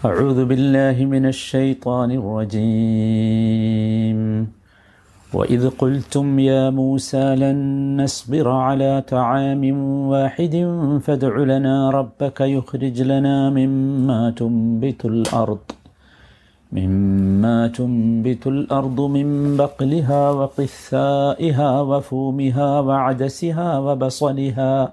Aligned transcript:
أعوذ 0.00 0.48
بالله 0.48 0.96
من 1.04 1.26
الشيطان 1.26 2.10
الرجيم. 2.20 4.20
وإذ 5.36 5.62
قلتم 5.82 6.38
يا 6.38 6.70
موسى 6.70 7.36
لن 7.36 7.58
نصبر 8.00 8.48
على 8.48 9.04
طعام 9.08 9.62
واحد 10.12 10.54
فادع 11.04 11.34
لنا 11.52 11.90
ربك 11.90 12.40
يخرج 12.40 13.02
لنا 13.02 13.50
مما 13.50 14.30
تنبت 14.40 15.04
الأرض 15.04 15.64
مما 16.72 17.68
تنبت 17.68 18.46
الأرض 18.46 19.00
من 19.00 19.56
بقلها 19.56 20.30
وقثائها 20.30 21.80
وفومها 21.80 22.80
وعدسها 22.80 23.78
وبصلها 23.78 24.92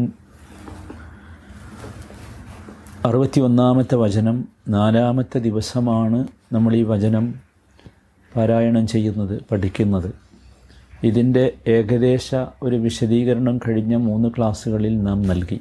അറുപത്തി 3.08 3.40
ഒന്നാമത്തെ 3.40 3.96
വചനം 3.96 4.38
നാലാമത്തെ 4.70 5.40
ദിവസമാണ് 5.40 6.20
നമ്മൾ 6.54 6.72
ഈ 6.76 6.84
വചനം 6.84 7.26
പാരായണം 8.32 8.86
ചെയ്യുന്നത് 8.88 9.36
പഠിക്കുന്നത് 9.52 10.08
ഇതിൻ്റെ 11.04 11.44
ഏകദേശ 11.68 12.30
ഒരു 12.64 12.76
വിശദീകരണം 12.76 13.56
കഴിഞ്ഞ 13.58 13.96
മൂന്ന് 14.06 14.30
ക്ലാസ്സുകളിൽ 14.38 14.96
നാം 15.04 15.22
നൽകി 15.22 15.60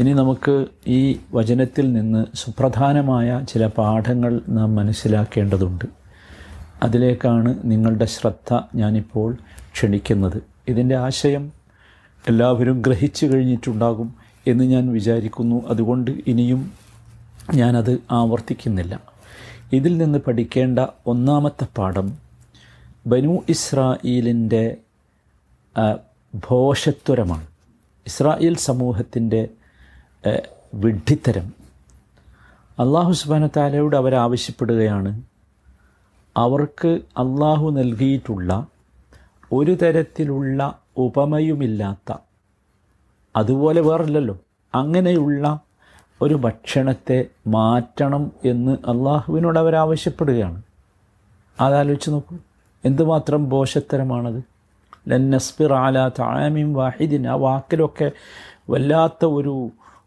ഇനി 0.00 0.12
നമുക്ക് 0.12 0.54
ഈ 0.88 1.00
വചനത്തിൽ 1.34 1.86
നിന്ന് 1.92 2.22
സുപ്രധാനമായ 2.34 3.28
ചില 3.48 3.66
പാഠങ്ങൾ 3.78 4.32
നാം 4.48 4.70
മനസ്സിലാക്കേണ്ടതുണ്ട് 4.76 5.86
അതിലേക്കാണ് 6.83 7.55
നിങ്ങളുടെ 7.63 8.05
ശ്രദ്ധ 8.05 8.61
ഞാനിപ്പോൾ 8.75 9.37
ക്ഷണിക്കുന്നത്. 9.73 10.43
ഇതിന്റെ 10.67 10.95
ആശയം 10.95 11.51
എല്ലാവരും 12.27 12.81
ഗ്രഹിച്ചു 12.81 13.25
കഴിഞ്ഞിട്ടുണ്ടാകും 13.25 14.15
എന്ന് 14.47 14.63
ഞാൻ 14.63 14.91
വിചാരിക്കുന്നു. 14.91 15.67
അതുകൊണ്ട് 15.67 16.11
ഇനിയും 16.27 16.71
ഞാനത് 17.53 17.99
ആവർത്തിക്കുന്നില്ല. 18.11 18.99
ഇതിൽ 19.73 19.97
നിന്ന് 19.97 20.19
പഠിക്കേണ്ട 20.19 20.79
ഒന്നാമത്തെ 21.05 21.67
പാഠം 21.77 22.17
ബനു 23.07 23.43
ഇസ്രായേലിന്റെ 23.49 24.77
ഭോഷത്വരമാണ്. 26.35 27.47
ഇസ്രായേൽ 28.07 28.55
സമൂഹത്തിന്റെ 28.55 29.47
വിഡ്ഢിത്തരം. 30.73 31.53
അള്ളാഹു 32.79 33.11
സുബാനത്താലയോട് 33.11 33.95
അവരാവശ്യപ്പെടുകയാണ്. 33.95 35.21
അവർക്ക് 36.35 36.87
അള്ളാഹു 37.17 37.69
നൽകിയിട്ടുള്ള 37.69 38.67
ഒരു 39.51 39.77
തരത്തിലുള്ള 39.81 40.59
ഉപമയുമില്ലാത്ത 40.97 42.13
അതുപോലെ 43.35 43.81
വേറില്ലല്ലോ 43.81 44.37
അങ്ങനെയുള്ള 44.73 45.59
ഒരു 46.21 46.33
ഭക്ഷണത്തെ 46.33 47.25
മാറ്റണം 47.47 48.31
എന്ന് 48.45 48.71
അള്ളാഹുവിനോട് 48.71 49.59
അവരാവശ്യപ്പെടുകയാണ് 49.59 50.61
അതാലോചിച്ച് 51.59 52.11
നോക്കൂ 52.11 52.35
എന്തുമാത്രം 52.85 53.49
ബോഷത്തരമാണത് 53.49 54.43
ലന്നസ്ബിർ 55.09 55.73
ആല 55.73 56.07
താമിം 56.09 56.73
വാഹിദിൻ. 56.73 57.27
ആ 57.27 57.35
വാക്കിലൊക്കെ 57.35 58.11
വല്ലാത്ത 58.69 59.25
ഒരു 59.25 59.53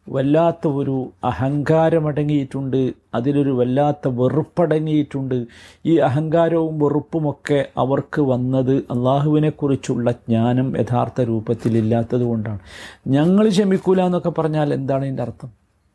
വല്ലാത്ത 0.08 0.68
ഒരു 0.68 1.12
അഹങ്കാരമടങ്ങിയിട്ടുണ്ട്. 1.24 2.92
അതിലൊരു 3.14 3.50
വല്ലാത്ത 3.50 4.08
വെറുപ്പടങ്ങിയിട്ടുണ്ട്. 4.08 5.44
ഈ 5.86 5.96
അഹങ്കാരവും 5.96 6.78
വെറുപ്പുമൊക്കെ 6.78 7.66
അവർക്ക് 7.76 8.20
വന്നത് 8.20 8.74
അള്ളാഹുവിനെക്കുറിച്ചുള്ള 8.76 10.10
ജ്ഞാനം 10.10 10.76
യഥാർത്ഥ 10.80 11.20
രൂപത്തിലില്ലാത്തത് 11.20 12.22
കൊണ്ടാണ് 12.22 12.58
ഞങ്ങൾ 13.06 13.48
ക്ഷമിക്കൂല 13.48 14.02
എന്നൊക്കെ 14.02 14.30
പറഞ്ഞാൽ 14.30 14.74
എന്താണ് 14.74 15.04
ഇതിന്റെ 15.04 15.22
അർത്ഥം? 15.22 15.50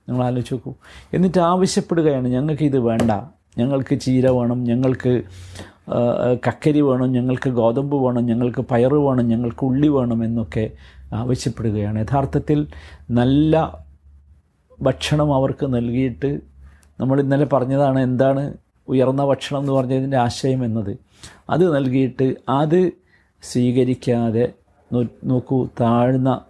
ഞങ്ങൾ 0.10 0.26
ആലോചിച്ച് 0.26 0.54
നോക്കൂ. 0.54 0.74
എന്നിട്ട് 1.14 1.40
ആവശ്യപ്പെടുകയാണ് 1.40 2.28
ഞങ്ങൾക്ക് 2.28 2.64
ഇത് 2.64 2.80
വേണ്ട. 2.80 3.12
ഞങ്ങൾക്ക് 3.58 4.00
ചീര 4.00 4.28
വേണം. 4.28 4.64
ഞങ്ങൾക്ക് 4.64 5.22
കക്കരി 6.48 6.82
വേണം. 6.82 7.12
ഞങ്ങൾക്ക് 7.12 7.50
ഗോതമ്പ് 7.50 7.96
വേണം. 8.06 8.26
ഞങ്ങൾക്ക് 8.26 8.62
പയറ് 8.72 8.94
വേണം. 8.94 9.28
ഞങ്ങൾക്ക് 9.28 9.66
ഉള്ളി 9.66 9.88
വേണം 9.88 10.24
എന്നൊക്കെ 10.24 10.70
ആവശ്യപ്പെടുകയാണ്. 11.14 12.00
യഥാർത്ഥത്തിൽ 12.00 12.68
നല്ല 13.12 13.56
ഭക്ഷണം 14.82 15.36
അവർക്ക് 15.36 15.66
നൽകിയിട്ട് 15.66 16.40
നമ്മൾ 17.00 17.22
ഇന്നലെ 17.22 17.46
പറഞ്ഞതാണ് 17.46 18.00
എന്താണ് 18.00 18.54
ഉയർന്ന 18.88 19.26
ഭക്ഷണം 19.26 19.60
എന്ന് 19.60 19.72
പറഞ്ഞതിന്റെ 19.72 20.18
ആശയം 20.18 20.66
എന്നത്. 20.66 20.98
അത് 21.50 21.76
നൽകിയിട്ട് 21.76 22.36
അത് 22.50 22.92
സ്വീകരിക്കാതെ 23.42 24.54
നോക്കൂ 25.24 25.66
താഴ്ന്ന 25.82 26.42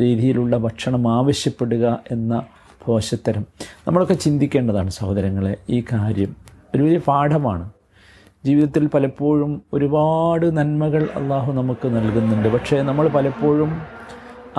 രീതിയിലുള്ള 0.00 0.56
ഭക്ഷണം 0.56 1.12
ആവശ്യപ്പെടുക 1.12 1.98
എന്ന 2.10 2.42
പോശത്തരം 2.84 3.44
നമ്മളൊക്കെ 3.86 4.14
ചിന്തിക്കേണ്ടതാണ് 4.14 4.90
സഹോദരങ്ങളെ 4.90 5.56
ഈ 5.70 5.84
കാര്യം 5.92 6.36
ഒരു 6.74 6.82
വലിയ 6.82 6.98
പാഠമാണ്. 6.98 7.70
ജീവിതത്തിൽ 8.44 8.86
പലപ്പോഴും 8.86 9.62
ഒരുപാട് 9.72 10.56
നന്മകൾ 10.56 11.08
അള്ളാഹു 11.16 11.52
നമുക്ക് 11.52 11.96
നൽകുന്നുണ്ട്. 11.96 12.48
പക്ഷേ 12.48 12.82
നമ്മൾ 12.82 13.08
പലപ്പോഴും 13.08 13.97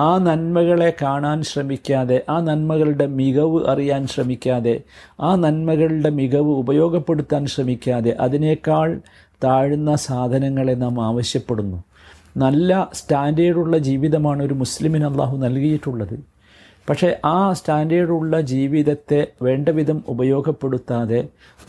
ആ 0.00 0.18
നന്മകളെ 0.18 0.92
കാണാൻ 1.02 1.38
ശ്രമിക്കാതെ 1.42 2.16
ആ 2.28 2.40
നന്മകളുടെ 2.40 3.06
മികവ് 3.06 3.58
അറിയാൻ 3.68 4.06
ശ്രമിക്കാതെ 4.06 4.74
ആ 5.20 5.34
നന്മകളുടെ 5.34 6.10
മികവ് 6.10 6.52
ഉപയോഗപ്പെടുത്താൻ 6.62 7.46
ശ്രമിക്കാതെ 7.46 8.16
അതിനേക്കാൾ 8.20 9.00
താഴ്ന്ന 9.44 9.96
സാധനങ്ങളെ 9.96 10.72
നാം 10.72 10.96
ആവശ്യപ്പെടുന്നു. 11.06 11.78
നല്ല 12.36 12.88
സ്റ്റാൻഡേർഡുള്ള 12.92 13.78
ജീവിതമാണ് 13.78 14.42
ഒരു 14.42 14.54
മുസ്ലിമിന് 14.54 15.04
അള്ളാഹു 15.04 15.36
നൽകിയിട്ടുള്ളത്. 15.36 16.16
പക്ഷേ 16.88 17.20
ആ 17.24 17.52
സ്റ്റാൻഡേർഡുള്ള 17.52 18.40
ജീവിതത്തെ 18.40 19.20
വേണ്ട 19.42 19.68
വിധം 19.68 19.98
ഉപയോഗപ്പെടുത്താതെ 20.08 21.20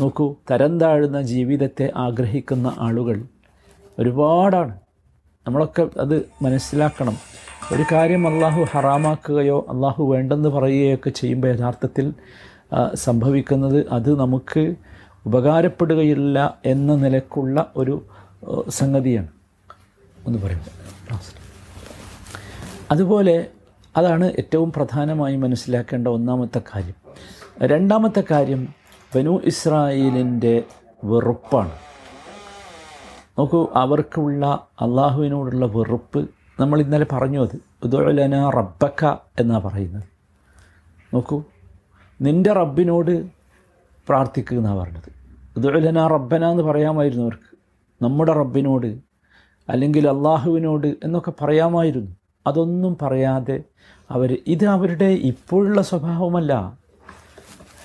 നോക്കൂ 0.02 0.36
തരം 0.52 0.80
താഴുന്ന 0.80 1.22
ജീവിതത്തെ 1.22 1.92
ആഗ്രഹിക്കുന്ന 1.96 2.76
ആളുകൾ 2.80 3.18
ഒരുപാടാണ്. 4.00 4.76
നമ്മളൊക്കെ 5.48 5.84
അത് 6.00 6.18
മനസ്സിലാക്കണം. 6.42 7.18
ഒരു 7.72 7.86
കാര്യം 7.92 8.28
അള്ളാഹു 8.28 8.66
ഹറാമാക്കുകയോ 8.72 9.66
അള്ളാഹു 9.70 10.12
വേണ്ടെന്ന് 10.12 10.50
പറയുകയൊക്കെ 10.50 11.10
ചെയ്യുമ്പോൾ 11.10 11.48
യഥാർത്ഥത്തിൽ 11.48 12.14
സംഭവിക്കുന്നത് 12.94 13.90
അത് 13.92 14.20
നമുക്ക് 14.20 14.76
ഉപകാരപ്പെടുകയില്ല 15.26 16.58
എന്ന 16.66 16.96
നിലക്കുള്ള 16.96 17.72
ഒരു 17.76 18.06
സംഗതിയാണ്. 18.70 19.28
എന്ന് 20.28 20.40
പറയുമ്പോൾ 20.44 21.16
അതുപോലെ 22.92 23.48
അതാണ് 23.98 24.26
ഏറ്റവും 24.26 24.72
പ്രധാനമായി 24.72 25.36
മനസ്സിലാക്കേണ്ട 25.36 26.08
ഒന്നാമത്തെ 26.08 26.62
കാര്യം. 26.76 26.96
രണ്ടാമത്തെ 27.62 28.24
കാര്യം 28.32 28.68
ബനു 29.16 29.42
ഇസ്രായേലിന്റെ 29.46 30.64
വെറുപ്പാണ്. 31.04 31.72
നോക്കൂ 33.40 33.68
അവർക്കുള്ള 33.76 34.68
അള്ളാഹുവിനോടുള്ള 34.82 35.66
വെറുപ്പ് 35.66 36.30
നമ്മൾ 36.60 36.82
ഇന്നലെ 36.82 37.06
പറഞ്ഞു 37.12 37.42
അത് 37.42 37.71
ഉദുലന 37.84 38.50
റബ്ബക്ക 38.50 39.06
എന്നാണ് 39.40 39.64
പറയുന്നത്. 39.64 40.04
നോക്കൂ 41.14 41.44
നിന്റെ 42.22 42.54
റബ്ബിനോട് 42.54 43.26
പ്രാർത്ഥിക്കുക 44.08 44.58
എന്നാണ് 44.58 44.80
പറഞ്ഞത്. 44.80 45.12
ഉദുലന 45.58 46.08
റബ്ബന 46.08 46.46
എന്ന് 46.52 46.64
പറയാമായിരുന്നു 46.64 47.24
അവർക്ക്. 47.24 47.58
നമ്മുടെ 48.04 48.34
റബ്ബിനോട് 48.34 48.98
അല്ലെങ്കിൽ 49.70 50.08
അള്ളാഹുവിനോട് 50.08 50.88
എന്നൊക്കെ 50.88 51.34
പറയാമായിരുന്നു. 51.42 52.12
അതൊന്നും 52.48 52.98
പറയാതെ 53.02 53.64
അവർ 54.12 54.44
ഇത് 54.48 54.66
അവരുടെ 54.66 55.06
ഇപ്പോഴുള്ള 55.06 55.82
സ്വഭാവമല്ല. 55.82 56.82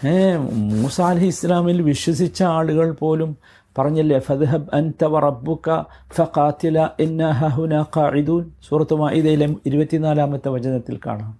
ഏ 0.06 0.36
മൂസ 0.36 1.00
ഇസ്ലാമിൽ 1.00 1.82
വിശ്വസിച്ച 1.82 2.42
ആളുകൾ 2.42 2.92
പോലും 2.92 3.36
പറഞ്ഞില്ലേ 3.78 4.18
ഫദ്ഹബ് 4.18 4.68
അൻത 4.72 5.04
റബ്ബുക 5.04 5.86
ഫഖാതില 6.14 6.88
ഇന്ന 7.00 7.30
ഹഹുന 7.30 7.82
ഖാഇദൂൻ. 7.82 8.50
സൂറത്ത് 8.68 8.94
മാഇദയിലെ 8.94 9.56
ഇരുപത്തിനാലാമത്തെ 9.66 10.48
വചനത്തിൽ 10.48 11.00
കാണാം. 11.06 11.38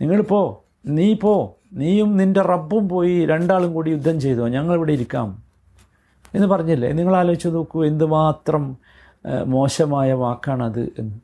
നിങ്ങൾ 0.00 0.20
പോ 0.22 0.64
നീ 0.86 1.14
പോ 1.14 1.56
നീയും 1.72 2.16
നിന്റെ 2.16 2.40
റബ്ബും 2.40 2.88
പോയി 2.88 3.26
രണ്ടാളും 3.26 3.74
കൂടി 3.74 3.90
യുദ്ധം 3.90 4.20
ചെയ്തോ 4.20 4.48
ഞങ്ങളിവിടെ 4.48 4.92
ഇരിക്കാം. 4.92 5.42
എന്ന് 6.34 6.46
പറഞ്ഞില്ലേ 6.46 6.92
നിങ്ങൾ 6.92 7.16
ആലോചിച്ച് 7.16 7.48
നോക്കൂ 7.48 7.84
എന്തുമാത്രം 7.84 8.76
മോശമായ 9.46 10.12
വാക്കാണത് 10.12 10.92
എന്ന്. 10.98 11.16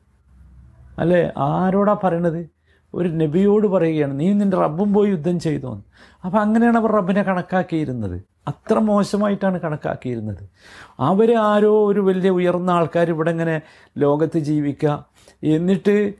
അല്ലേ? 0.99 1.31
ആരോടാ 1.37 1.97
പറയണത്? 2.03 2.52
ഒരു 2.93 3.09
നബിയോട് 3.09 3.67
പറയുകയാണ് 3.67 4.19
നീ 4.19 4.33
നിന്റെ 4.33 4.57
റബ്ബും 4.57 4.93
പോയി 4.93 5.11
യുദ്ധം 5.11 5.39
ചെയ്തു 5.39 5.67
എന്ന് 5.67 5.83
അപ്പം 6.25 6.39
അങ്ങനെയാണ് 6.39 6.77
അവർ 6.77 6.91
റബ്ബിനെ 6.91 7.23
കണക്കാക്കിയിരുന്നത്. 7.23 8.23
അത്ര 8.47 8.79
മോശമായിട്ടാണ് 8.79 9.59
കണക്കാക്കിയിരുന്നത്. 9.59 10.49
അവർ 10.99 11.35
ആരോ 11.35 11.87
ഒരു 11.87 11.99
വലിയ 11.99 12.29
ഉയർന്ന 12.29 12.71
ആൾക്കാർ 12.71 13.09
ഇവിടെ 13.09 13.31
ഇങ്ങനെ 13.31 13.61
ലോകത്ത് 13.97 14.39
ജീവിക്കുക. 14.39 15.05
എന്നിട്ട് 15.43 16.13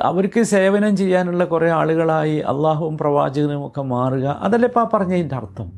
അവർക്ക് 0.00 0.42
സേവനം 0.42 0.96
ചെയ്യാനുള്ള 0.96 1.44
കുറേ 1.44 1.70
ആളുകളായി 1.70 2.36
അള്ളാഹുവും 2.36 2.98
പ്രവാചകനും 2.98 3.66
ഒക്കെ 3.66 3.82
മാറുക. 3.82 4.26
അതല്ലേ 4.40 4.66
ഇപ്പം 4.66 4.80
ആ 4.80 4.88
പറഞ്ഞതിന്റെ 4.94 5.34
അർത്ഥം? 5.34 5.72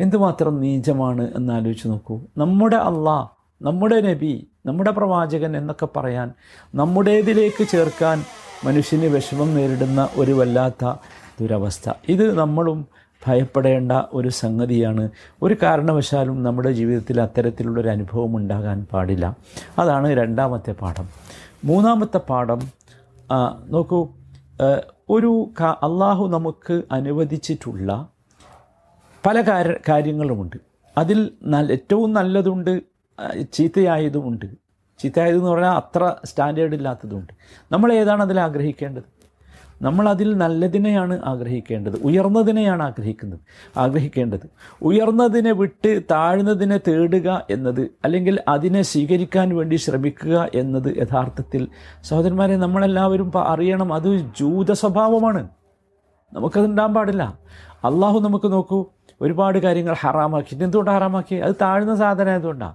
എന്തുമാത്രം 0.00 0.60
നീചമാണ് 0.60 1.30
എന്നാലോചിച്ച് 1.36 1.88
നോക്കൂ. 1.88 2.20
നമ്മുടെ 2.38 2.76
അള്ളാഹ് 2.76 3.28
നമ്മുടെ 3.62 4.00
നബി 4.00 4.48
നമ്മുടെ 4.66 4.90
പ്രവാചകൻ 4.90 5.56
എന്നൊക്കെ 5.56 5.88
പറയാൻ 5.96 6.32
നമ്മുടേതിലേക്ക് 6.74 7.68
ചേർക്കാൻ 7.68 8.22
മനുഷ്യന് 8.64 9.06
വിഷമം 9.06 9.54
നേരിടുന്ന 9.54 10.08
ഒരു 10.16 10.32
വല്ലാത്ത 10.32 10.94
ദുരവസ്ഥ. 11.40 11.92
ഇത് 12.08 12.38
നമ്മളും 12.38 12.86
ഭയപ്പെടേണ്ട 13.26 13.92
ഒരു 14.12 14.28
സംഗതിയാണ്. 14.28 15.10
ഒരു 15.42 15.56
കാരണവശാലും 15.62 16.42
നമ്മുടെ 16.42 16.70
ജീവിതത്തിൽ 16.72 17.20
അത്തരത്തിലുള്ളൊരു 17.20 17.88
അനുഭവം 17.88 18.36
ഉണ്ടാകാൻ 18.36 18.86
പാടില്ല. 18.92 19.36
അതാണ് 19.78 20.16
രണ്ടാമത്തെ 20.16 20.72
പാഠം. 20.72 21.08
മൂന്നാമത്തെ 21.64 22.18
പാഠം 22.18 22.60
നോക്കൂ 23.66 24.08
ഒരു 25.08 25.50
അള്ളാഹു 25.60 26.28
നമുക്ക് 26.28 26.82
അനുവദിച്ചിട്ടുള്ള 26.92 28.08
പല 29.26 29.40
കാര്യ 29.40 29.72
കാര്യങ്ങളുമുണ്ട്. 29.88 30.56
അതിൽ 30.98 31.30
ഏറ്റവും 31.72 32.12
നല്ലതുണ്ട് 32.12 32.82
ആ, 33.20 33.30
ചീത്തയായതുമുണ്ട് 34.98 35.44
ചീത്തയായതെന്ന് 35.44 35.50
പറഞ്ഞാൽ 35.50 35.72
അത്ര 35.72 36.14
സ്റ്റാൻഡേർഡ് 36.24 36.74
ഇല്ലാത്തതുണ്ട് 36.74 37.32
നമ്മൾ 37.72 37.92
ഏതാണ് 37.92 38.22
അതിൽ 38.22 38.40
ആഗ്രഹിക്കേണ്ടത്? 38.40 39.14
നമ്മൾ 39.82 40.08
അതിൽ 40.08 40.38
നല്ലതിനെയാണ് 40.38 41.20
ആഗ്രഹിക്കേണ്ടത്. 41.24 42.02
ഉയർന്നതിനെയാണ് 42.02 42.82
ആഗ്രഹിക്കുന്നത്. 42.82 43.40
ആഗ്രഹിക്കേണ്ടത്. 43.76 44.50
ഉയർന്നതിനെ 44.82 45.52
വിട്ട് 45.52 46.00
താഴ്ന്നതിനെ 46.10 46.78
തേടുക 46.88 47.46
എന്നത് 47.50 47.80
അല്ലെങ്കിൽ 47.80 48.40
അതിനെ 48.48 48.82
സ്വീകരിക്കാൻ 48.82 49.56
വേണ്ടി 49.56 49.76
ശ്രമിക്കുക 49.76 50.50
എന്നത് 50.54 50.96
യഥാർത്ഥത്തിൽ 50.96 51.68
സഹോദരന്മാരെ 52.04 52.56
നമ്മളെല്ലാവരും 52.56 53.38
അറിയണം 53.38 53.94
അത് 53.94 54.16
ജൂത 54.16 54.72
സ്വഭാവമാണ് 54.72 55.48
നമുക്കത് 56.32 56.64
ഉണ്ടാകാൻ 56.64 56.94
പാടില്ല. 56.94 57.38
അള്ളാഹു 57.84 58.18
നമുക്ക് 58.18 58.52
നോക്കൂ 58.52 58.86
ഒരുപാട് 59.20 59.58
കാര്യങ്ങൾ 59.58 59.94
ഹറാമാക്കി. 59.94 60.62
എന്തുകൊണ്ട് 60.62 60.90
ഹറാമാക്കി? 60.90 61.34
അത് 61.34 61.54
താഴ്ന്ന 61.62 61.94
സാധനം 61.94 62.30
ആയതുകൊണ്ടാണ് 62.30 62.74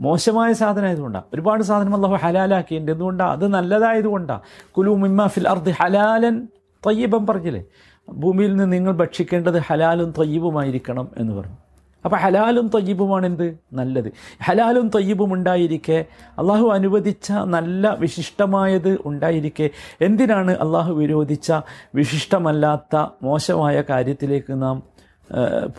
മോശമായ 0.00 0.52
സാധനം 0.52 0.86
ആയതുകൊണ്ടാണ് 0.86 1.24
ഒരുപാട് 1.34 1.62
സാധനം 1.62 1.94
അള്ളാഹു 1.94 2.14
ഹലാലാക്കിയിട്ടുണ്ട്. 2.14 2.92
എന്തുകൊണ്ടാണ് 2.92 3.30
അത് 3.30 3.48
നല്ലതായതുകൊണ്ടാണ് 3.48 4.40
കുലു 4.70 4.90
മിമ്മ 4.90 5.26
ഫിൽ 5.26 5.48
അർദ് 5.48 5.70
ഹലാലൻ 5.70 6.48
തയ്യബം 6.86 7.26
പറഞ്ഞില്ലേ? 7.26 7.64
ഭൂമിയിൽ 8.08 8.56
നിന്ന് 8.56 8.72
നിങ്ങൾ 8.72 8.92
ഭക്ഷിക്കേണ്ടത് 8.92 9.58
ഹലാലും 9.58 10.14
തയ്യബുമായിരിക്കണം 10.18 11.08
എന്ന് 11.16 11.32
പറഞ്ഞു. 11.32 11.56
അപ്പോൾ 12.04 12.16
ഹലാലും 12.16 12.70
തയ്യബുമാണ് 12.74 13.26
എന്ത്? 13.26 13.58
നല്ലത്. 13.72 14.12
ഹലാലും 14.44 14.88
തയ്യബും 14.88 15.32
ഉണ്ടായിരിക്കെ. 15.32 16.04
അള്ളാഹു 16.38 16.68
അനുവദിച്ച 16.68 17.32
നല്ല 17.32 17.94
വിശിഷ്ടമായത് 17.94 18.98
ഉണ്ടായിരിക്കെ. 19.04 19.70
എന്തിനാണ് 20.00 20.50
അള്ളാഹു 20.50 20.92
വിരോധിച്ച 20.92 21.52
വിശിഷ്ടമല്ലാത്ത 21.94 23.06
മോശമായ 23.22 23.82
കാര്യത്തിലേക്ക് 23.90 24.62
നാം 24.62 24.82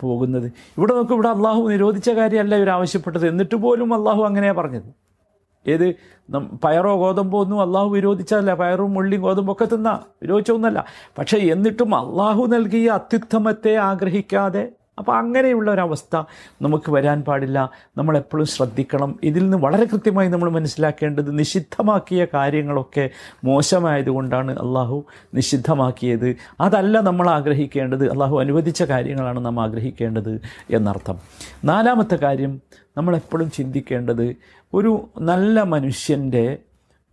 പോകുന്നത്. 0.02 0.52
ഇവിടെ 0.78 0.94
നോക്കും 0.94 1.14
ഇവിടെ 1.14 1.28
അള്ളാഹു 1.28 1.68
നിരോധിച്ച 1.68 2.10
കാര്യമല്ല 2.10 2.56
ഇവർ 2.56 2.70
ആവശ്യപ്പെട്ടത്. 2.70 3.28
എന്നിട്ട് 3.28 3.54
പോലും 3.54 3.94
അള്ളാഹു 3.94 4.22
അങ്ങനെയാണ് 4.22 4.56
പറഞ്ഞത്. 4.56 5.08
ഏത്? 5.68 5.94
പയറോ 6.64 6.96
ഗോതമ്പോ 6.96 7.40
ഒന്നും 7.40 7.60
അള്ളാഹു 7.60 7.88
വിരോധിച്ചതല്ല. 7.88 8.54
പയറും 8.54 8.98
ഉള്ളിയും 8.98 9.22
ഗോതമ്പോ 9.22 9.52
ഒക്കെ 9.52 9.74
തിന്നാ. 9.74 10.00
വിരോധിച്ചൊന്നല്ല 10.22 10.84
പക്ഷേ 11.18 11.38
എന്നിട്ടും 11.38 11.94
അള്ളാഹു 11.94 12.46
നൽകിയ 12.46 12.90
അത്യുത്തമത്തെ 12.90 13.74
ആഗ്രഹിക്കാതെ 13.74 14.68
അപ്പോൾ 14.98 15.16
അങ്ങനെയുള്ള 15.16 15.70
ഒരവസ്ഥ 15.70 16.22
നമുക്ക് 16.62 16.90
വരാൻ 16.92 17.22
പാടില്ല. 17.22 17.70
നമ്മളെപ്പോഴും 17.96 18.46
ശ്രദ്ധിക്കണം. 18.46 19.18
ഇതിൽ 19.22 19.42
നിന്ന് 19.42 19.56
വളരെ 19.56 19.84
കൃത്യമായി 19.84 20.28
നമ്മൾ 20.28 20.50
മനസ്സിലാക്കേണ്ടത് 20.50 21.38
നിഷിദ്ധമാക്കിയ 21.38 22.26
കാര്യങ്ങളൊക്കെ 22.34 23.10
മോശമായതുകൊണ്ടാണ് 23.44 24.58
അള്ളാഹു 24.58 25.04
നിഷിദ്ധമാക്കിയത്. 25.34 26.36
അതല്ല 26.60 27.00
നമ്മൾ 27.00 27.30
ആഗ്രഹിക്കേണ്ടത്. 27.30 28.10
അള്ളാഹു 28.10 28.40
അനുവദിച്ച 28.40 28.82
കാര്യങ്ങളാണ് 28.82 29.44
നാം 29.44 29.60
ആഗ്രഹിക്കേണ്ടത് 29.60 30.40
എന്നർത്ഥം. 30.70 31.18
നാലാമത്തെ 31.64 32.16
കാര്യം 32.16 32.60
നമ്മളെപ്പോഴും 32.96 33.50
ചിന്തിക്കേണ്ടത് 33.50 34.36
ഒരു 34.74 35.08
നല്ല 35.20 35.62
മനുഷ്യന്റെ 35.62 36.58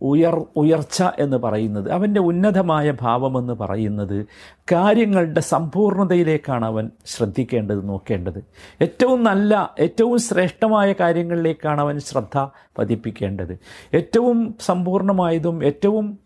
ഉയർ 0.02 0.44
ഉയർച്ച 0.56 1.02
എന്ന് 1.18 1.36
പറയുന്നത് 1.36 1.90
അവന്റെ 1.90 2.20
ഉന്നതമായ 2.20 2.90
ഭാവമെന്ന് 3.00 3.52
പറയുന്നത് 3.52 4.26
കാര്യങ്ങളുടെ 4.72 5.40
സമ്പൂർണതയിലേക്കാണ് 5.40 6.64
അവൻ 6.64 6.90
ശ്രദ്ധിക്കേണ്ടത് 7.06 7.88
നോക്കേണ്ടത്. 7.88 8.44
ഏറ്റവും 8.82 9.22
നല്ല 9.24 9.74
ഏറ്റവും 9.80 10.18
ശ്രേഷ്ഠമായ 10.18 10.92
കാര്യങ്ങളിലേക്കാണ് 10.92 11.80
അവൻ 11.80 12.00
ശ്രദ്ധ 12.00 12.48
പതിപ്പിക്കേണ്ടത്. 12.78 13.58
ഏറ്റവും 13.94 14.56
സമ്പൂർണമായതും 14.60 15.64
ഏറ്റവും 15.64 16.18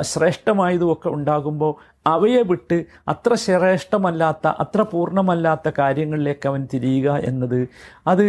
ശ്രേഷ്ഠമായതും 0.00 0.92
ഒക്കെ 0.92 1.08
ഉണ്ടാകുമ്പോൾ 1.08 1.91
അവയെ 2.06 2.42
വിട്ട് 2.42 2.84
അത്ര 3.08 3.34
ശ്രേഷ്ഠമല്ലാത്ത 3.34 4.46
അത്ര 4.46 4.82
പൂർണമല്ലാത്ത 4.82 5.70
കാര്യങ്ങളിലേക്ക് 5.78 6.48
അവൻ 6.48 6.68
തിരിയുക 6.74 7.10
എന്നത് 7.10 7.68
അത് 8.06 8.24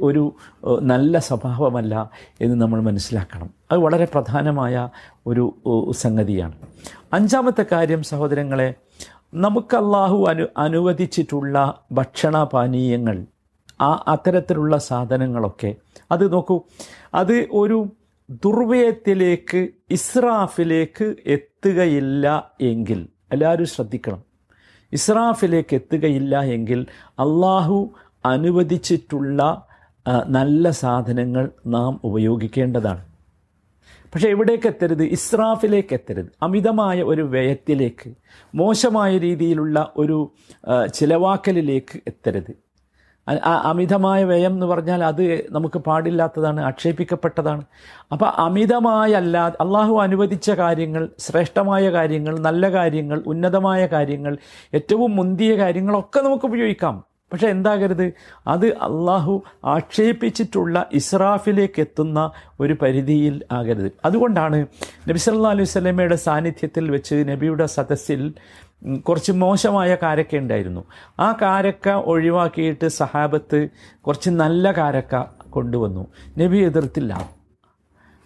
ഒരു 0.00 0.34
നല്ല 0.82 1.18
സ്വഭാവമല്ല 1.18 2.10
എന്ന് 2.40 2.60
നമ്മൾ 2.60 2.80
മനസ്സിലാക്കണം. 2.80 3.50
അത് 3.72 3.80
വളരെ 3.80 4.04
പ്രധാനമായ 4.04 4.88
ഒരു 5.26 5.54
സംഗതിയാണ്. 5.90 6.52
അഞ്ചാമത്തെ 7.12 7.64
കാര്യം 7.72 8.02
സഹോദരങ്ങളെ 8.02 8.74
നമുക്ക് 9.34 9.76
അള്ളാഹു 9.76 10.26
അനു 10.28 10.46
അനുവദിച്ചിട്ടുള്ള 10.56 11.80
ഭക്ഷണപാനീയങ്ങൾ 11.92 13.26
ആ 13.80 14.04
അത്തരത്തിലുള്ള 14.08 14.78
സാധനങ്ങളൊക്കെ 14.78 15.74
അത് 16.12 16.32
നോക്കൂ 16.32 16.60
അത് 17.14 17.46
ഒരു 17.52 17.88
ദുർവ്യയത്തിലേക്ക് 18.30 19.68
ഇസ്രാഫിലേക്ക് 19.90 21.16
എത്തുകയില്ല 21.26 22.50
എങ്കിൽ 22.60 23.06
എല്ലാവരും 23.32 23.66
ശ്രദ്ധിക്കണം. 23.66 24.22
ഇസ്രാഫിലേക്ക് 24.92 25.74
എത്തുകയില്ല 25.74 26.40
എങ്കിൽ 26.40 26.86
അള്ളാഹു 27.10 27.94
അനുവദിച്ചിട്ടുള്ള 28.26 29.66
നല്ല 30.26 30.70
സാധനങ്ങൾ 30.70 31.50
നാം 31.66 32.00
ഉപയോഗിക്കേണ്ടതാണ്. 32.04 33.04
പക്ഷേ 34.14 34.28
എവിടേക്ക് 34.28 34.66
എത്തരുത്? 34.66 35.02
ഇസ്രാഫിലേക്ക് 35.02 35.94
എത്തരുത്. 35.94 36.26
അമിതമായ 36.42 37.02
ഒരു 37.02 37.22
വ്യയത്തിലേക്ക് 37.22 38.10
മോശമായ 38.54 39.18
രീതിയിലുള്ള 39.18 39.92
ഒരു 39.96 40.32
ചിലവാക്കലിലേക്ക് 40.94 42.00
എത്തരുത്. 42.06 42.67
അമിതമായ 43.36 44.24
വ്യയം 44.24 44.52
എന്ന് 44.52 44.66
പറഞ്ഞാൽ 44.66 45.04
അത് 45.04 45.46
നമുക്ക് 45.50 45.78
പാടില്ലാത്തതാണ് 45.78 46.60
ആക്ഷേപിക്കപ്പെട്ടതാണ്. 46.60 47.62
അപ്പോൾ 48.12 48.28
അമിതമായല്ല 48.40 49.38
അള്ളാഹു 49.60 49.96
അനുവദിച്ച 49.96 50.50
കാര്യങ്ങൾ 50.50 51.08
ശ്രേഷ്ഠമായ 51.18 51.90
കാര്യങ്ങൾ 51.90 52.38
നല്ല 52.38 52.70
കാര്യങ്ങൾ 52.70 53.22
ഉന്നതമായ 53.26 53.86
കാര്യങ്ങൾ 53.86 54.38
ഏറ്റവും 54.74 55.16
മുന്തിയ 55.16 55.56
കാര്യങ്ങളൊക്കെ 55.56 56.20
നമുക്ക് 56.20 56.44
ഉപയോഗിക്കാം. 56.44 57.08
പക്ഷേ 57.32 57.48
എന്താകരുത്? 57.48 58.12
അത് 58.46 58.66
അള്ളാഹു 58.66 59.42
ആക്ഷേപിച്ചിട്ടുള്ള 59.64 60.86
ഇസ്രാഫിലേക്ക് 60.92 61.80
എത്തുന്ന 61.80 62.30
ഒരു 62.60 62.72
പരിധിയിൽ 62.72 63.42
ആകരുത്. 63.52 63.92
അതുകൊണ്ടാണ് 64.04 64.66
നബി 65.08 65.18
സല്ലാ 65.18 65.50
അലൈഹി 65.50 65.64
സ്വലമയുടെ 65.64 66.16
സാന്നിധ്യത്തിൽ 66.16 66.90
വെച്ച് 66.90 67.24
നബിയുടെ 67.28 67.66
സദസ്സിൽ 67.66 68.34
കുറച്ച് 68.96 69.32
മോശമായ 69.32 69.96
കാരക്ക 70.02 70.36
ഉണ്ടായിരുന്നു. 70.36 70.84
ആ 71.20 71.32
കാരക്ക 71.42 71.88
ഒഴിവാക്കിയിട്ട് 71.88 72.88
സഹാബത്ത് 72.88 73.68
കുറച്ച് 74.00 74.30
നല്ല 74.30 74.72
കാരക്ക 74.72 75.24
കൊണ്ടുവന്നു. 75.50 76.06
നബി 76.38 76.58
എതിർത്തില്ല. 76.58 77.12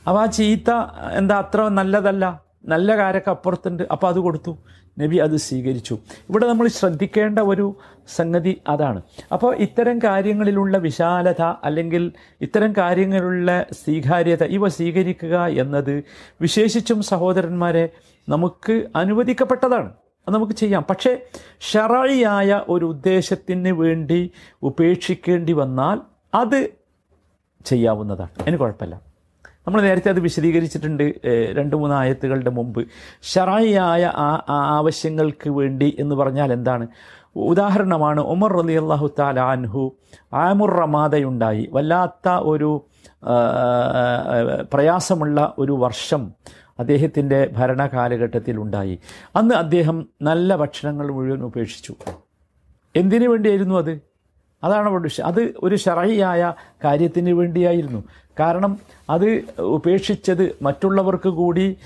അപ്പോൾ 0.09 0.21
ആ 0.21 0.27
ചീത്ത 0.27 0.71
എന്താ 1.17 1.39
അത്ര 1.39 1.69
നല്ലതല്ല? 1.69 2.43
നല്ല 2.65 2.97
കാരക്ക 2.97 3.29
അപ്പുറത്തുണ്ട്. 3.29 3.83
അപ്പോൾ 3.93 4.09
അത് 4.09 4.19
കൊടുത്തു. 4.19 4.59
നബി 4.99 5.17
അത് 5.17 5.37
സ്വീകരിച്ചു. 5.37 5.99
ഇവിടെ 6.31 6.47
നമ്മൾ 6.47 6.69
ശ്രദ്ധിക്കേണ്ട 6.69 7.39
ഒരു 7.39 7.77
സംഗതി 8.17 8.61
അതാണ്. 8.69 9.03
അപ്പോൾ 9.33 9.57
ഇത്തരം 9.57 9.99
കാര്യങ്ങളിലുള്ള 9.99 10.79
വിശാലത 10.79 11.43
അല്ലെങ്കിൽ 11.43 12.13
ഇത്തരം 12.41 12.73
കാര്യങ്ങളിലുള്ള 12.79 13.67
സ്വീകാര്യത 13.73 14.45
ഇവ 14.45 14.69
സ്വീകരിക്കുക 14.69 15.47
എന്നത് 15.47 16.05
വിശേഷിച്ചും 16.41 17.03
സഹോദരന്മാരെ 17.03 17.89
നമുക്ക് 18.29 18.87
അനുവദിക്കപ്പെട്ടതാണ്. 18.97 19.91
അത് 20.29 20.35
നമുക്ക് 20.35 20.53
ചെയ്യാം. 20.53 20.85
പക്ഷേ 20.91 21.13
ഷറായിയായ 21.61 22.61
ഒരു 22.69 22.85
ഉദ്ദേശത്തിന് 22.85 23.69
വേണ്ടി 23.69 24.31
ഉപേക്ഷിക്കേണ്ടി 24.63 25.53
വന്നാൽ 25.53 26.01
അത് 26.35 26.61
ചെയ്യാവുന്നതാണ്. 27.65 28.43
അതിന് 28.43 28.57
കുഴപ്പമില്ല. 28.57 28.95
നമ്മൾ 29.67 29.83
നേരത്തെ 29.83 30.09
അത് 30.09 30.21
വിശദീകരിച്ചിട്ടുണ്ട് 30.21 31.05
രണ്ട് 31.59 31.77
മൂന്ന് 31.77 31.97
ആയത്തുകളുടെ 31.97 32.51
മുമ്പ്. 32.51 32.89
ഷറായിയായ 33.23 34.05
ആ 34.17 34.45
ആവശ്യങ്ങൾക്ക് 34.49 35.51
വേണ്ടി 35.51 35.97
എന്ന് 35.99 36.15
പറഞ്ഞാൽ 36.15 36.53
എന്താണ്? 36.53 36.87
ഉദാഹരണമാണ് 37.37 38.21
ഉമർ 38.21 38.53
റലി 38.53 38.73
അള്ളാഹു 38.73 39.11
താലാൻഹു 39.19 39.83
ആമുർ 40.33 40.73
റമാദയുണ്ടായി 40.81 41.71
വല്ലാത്ത 41.73 42.29
ഒരു 42.29 42.71
പ്രയാസമുള്ള 44.73 45.55
ഒരു 45.59 45.73
വർഷം 45.73 46.23
അദ്ദേഹത്തിന്റെ 46.79 47.51
ഭരണകാലഘട്ടത്തിൽ 47.57 48.59
ഉണ്ടായി. 48.61 48.99
അന്ന് 49.37 49.55
അദ്ദേഹം 49.55 50.09
നല്ല 50.23 50.57
ഭക്ഷണങ്ങൾ 50.57 51.11
മുഴുവൻ 51.11 51.43
ഉപേക്ഷിച്ചു. 51.43 51.95
എന്തിനു 52.97 53.29
വേണ്ടിയായിരുന്നു 53.29 53.75
അത്? 53.75 54.01
അതാണ് 54.65 54.89
അവിടെ 54.89 55.23
അത് 55.23 55.55
ഒരു 55.63 55.77
ഷറഹിയായ 55.77 56.53
കാര്യത്തിന് 56.85 57.31
വേണ്ടിയായിരുന്നു. 57.31 58.05
കാരണം 58.41 58.79
അത് 59.11 59.43
ഉപേക്ഷിച്ചത് 59.59 60.57
മറ്റുള്ളവർക്ക് 60.63 61.29
കൂടി 61.29 61.77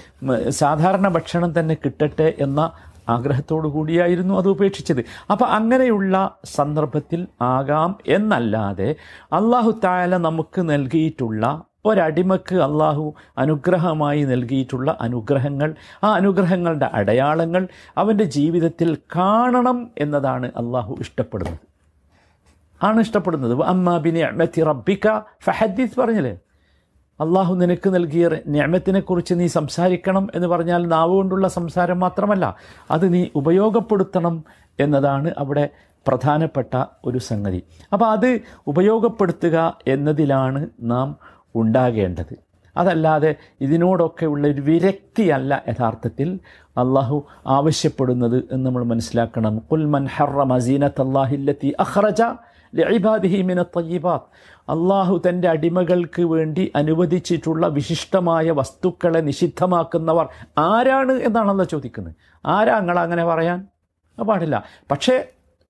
സാധാരണ 0.49 1.09
ഭക്ഷണം 1.09 1.61
തന്നെ 1.61 1.75
കിട്ടട്ടെ 1.75 2.35
എന്ന 2.39 2.71
ആഗ്രഹത്തോടു 3.09 3.69
കൂടിയായിരുന്നു 3.69 4.35
അത് 4.35 4.49
ഉപേക്ഷിച്ചത്. 4.49 5.05
അപ്പം 5.31 5.47
അങ്ങനെയുള്ള 5.47 6.39
സന്ദർഭത്തിൽ 6.45 7.27
ആകാം 7.43 7.97
എന്നല്ലാതെ 8.07 8.95
അള്ളാഹു 9.33 9.81
താല 9.85 10.17
നമുക്ക് 10.17 10.63
നൽകിയിട്ടുള്ള 10.63 11.65
ഒരടിമക്ക് 11.87 12.57
അള്ളാഹു 12.57 13.05
അനുഗ്രഹമായി 13.39 14.23
നൽകിയിട്ടുള്ള 14.25 14.99
അനുഗ്രഹങ്ങൾ 15.01 15.75
ആ 16.05 16.11
അനുഗ്രഹങ്ങളുടെ 16.15 16.91
അടയാളങ്ങൾ 16.95 17.69
അവന്റെ 17.99 18.25
ജീവിതത്തിൽ 18.25 18.91
കാണണം 19.17 19.79
എന്നതാണ് 19.99 20.47
അള്ളാഹു 20.47 20.97
ഇഷ്ടപ്പെടുന്നത്. 21.01 21.61
ആണ് 22.81 23.01
ഇഷ്ടപ്പെടുന്നത്. 23.01 23.63
അമ്മ 23.63 23.99
ബിനി 23.99 24.19
അഹമ്മത്തി 24.19 24.63
റബ്ബിക്ക 24.63 25.07
ഫഹദ്ദീസ് 25.45 26.01
പറഞ്ഞില്ലേ? 26.01 26.39
അള്ളാഹു 27.21 27.55
നിനക്ക് 27.55 27.89
നൽകിയ 27.95 28.31
ഞാമത്തിനെ 28.47 29.01
കുറിച്ച് 29.01 29.35
നീ 29.35 29.47
സംസാരിക്കണം 29.47 30.29
എന്ന് 30.35 30.49
പറഞ്ഞാൽ 30.49 30.87
നാവ് 30.87 31.11
കൊണ്ടുള്ള 31.11 31.49
സംസാരം 31.49 31.99
മാത്രമല്ല 32.01 32.57
അത് 32.91 33.15
നീ 33.15 33.27
ഉപയോഗപ്പെടുത്തണം 33.35 34.45
എന്നതാണ് 34.81 35.35
അവിടെ 35.39 35.69
പ്രധാനപ്പെട്ട 36.09 36.85
ഒരു 37.05 37.19
സംഗതി. 37.19 37.63
അപ്പോൾ 37.93 38.07
അത് 38.07 38.41
ഉപയോഗപ്പെടുത്തുക 38.67 39.57
എന്നതിലാണ് 39.87 40.69
നാം 40.83 41.17
ഉണ്ടാകേണ്ടത്. 41.55 42.37
അതല്ലാതെ 42.77 43.35
ഇതിനോടൊക്കെ 43.61 44.27
ഉള്ള 44.27 44.49
ഒരു 44.49 44.61
വിരക്തിയല്ല 44.61 45.65
യഥാർത്ഥത്തിൽ 45.69 46.41
അള്ളാഹു 46.69 47.27
ആവശ്യപ്പെടുന്നത് 47.47 48.45
എന്ന് 48.53 48.67
നമ്മൾ 48.67 48.85
മനസ്സിലാക്കണം. 48.85 49.59
കുൽമൻ 49.59 50.07
ഹറ 50.07 50.43
മസീനത്ത് 50.43 51.01
അള്ളാഹില്ലത്തി 51.01 51.75
അഹ്റജ 51.81 52.23
ലഇബാദിഹി 52.75 53.43
മിന 53.43 53.63
തയ്യിബാത്ത് 53.63 54.25
അള്ളാഹു 54.61 55.23
തന്റെ 55.29 55.49
അടിമകൾക്ക് 55.49 56.23
വേണ്ടി 56.23 56.73
അനുവദിച്ചിട്ടുള്ള 56.77 57.67
വിശിഷ്ടമായ 57.67 58.51
വസ്തുക്കളെ 58.51 59.21
നിഷിദ്ധമാക്കുന്നവർ 59.21 60.29
ആരാണ് 60.59 61.13
എന്നാണല്ലോ 61.13 61.65
ചോദിക്കുന്നത്. 61.65 62.15
ആരാ 62.47 62.79
നിങ്ങൾ 62.79 62.99
അങ്ങനെ 62.99 63.25
പറയാൻ? 63.25 63.67
പാടില്ല. 64.23 64.65
പക്ഷേ 64.91 65.29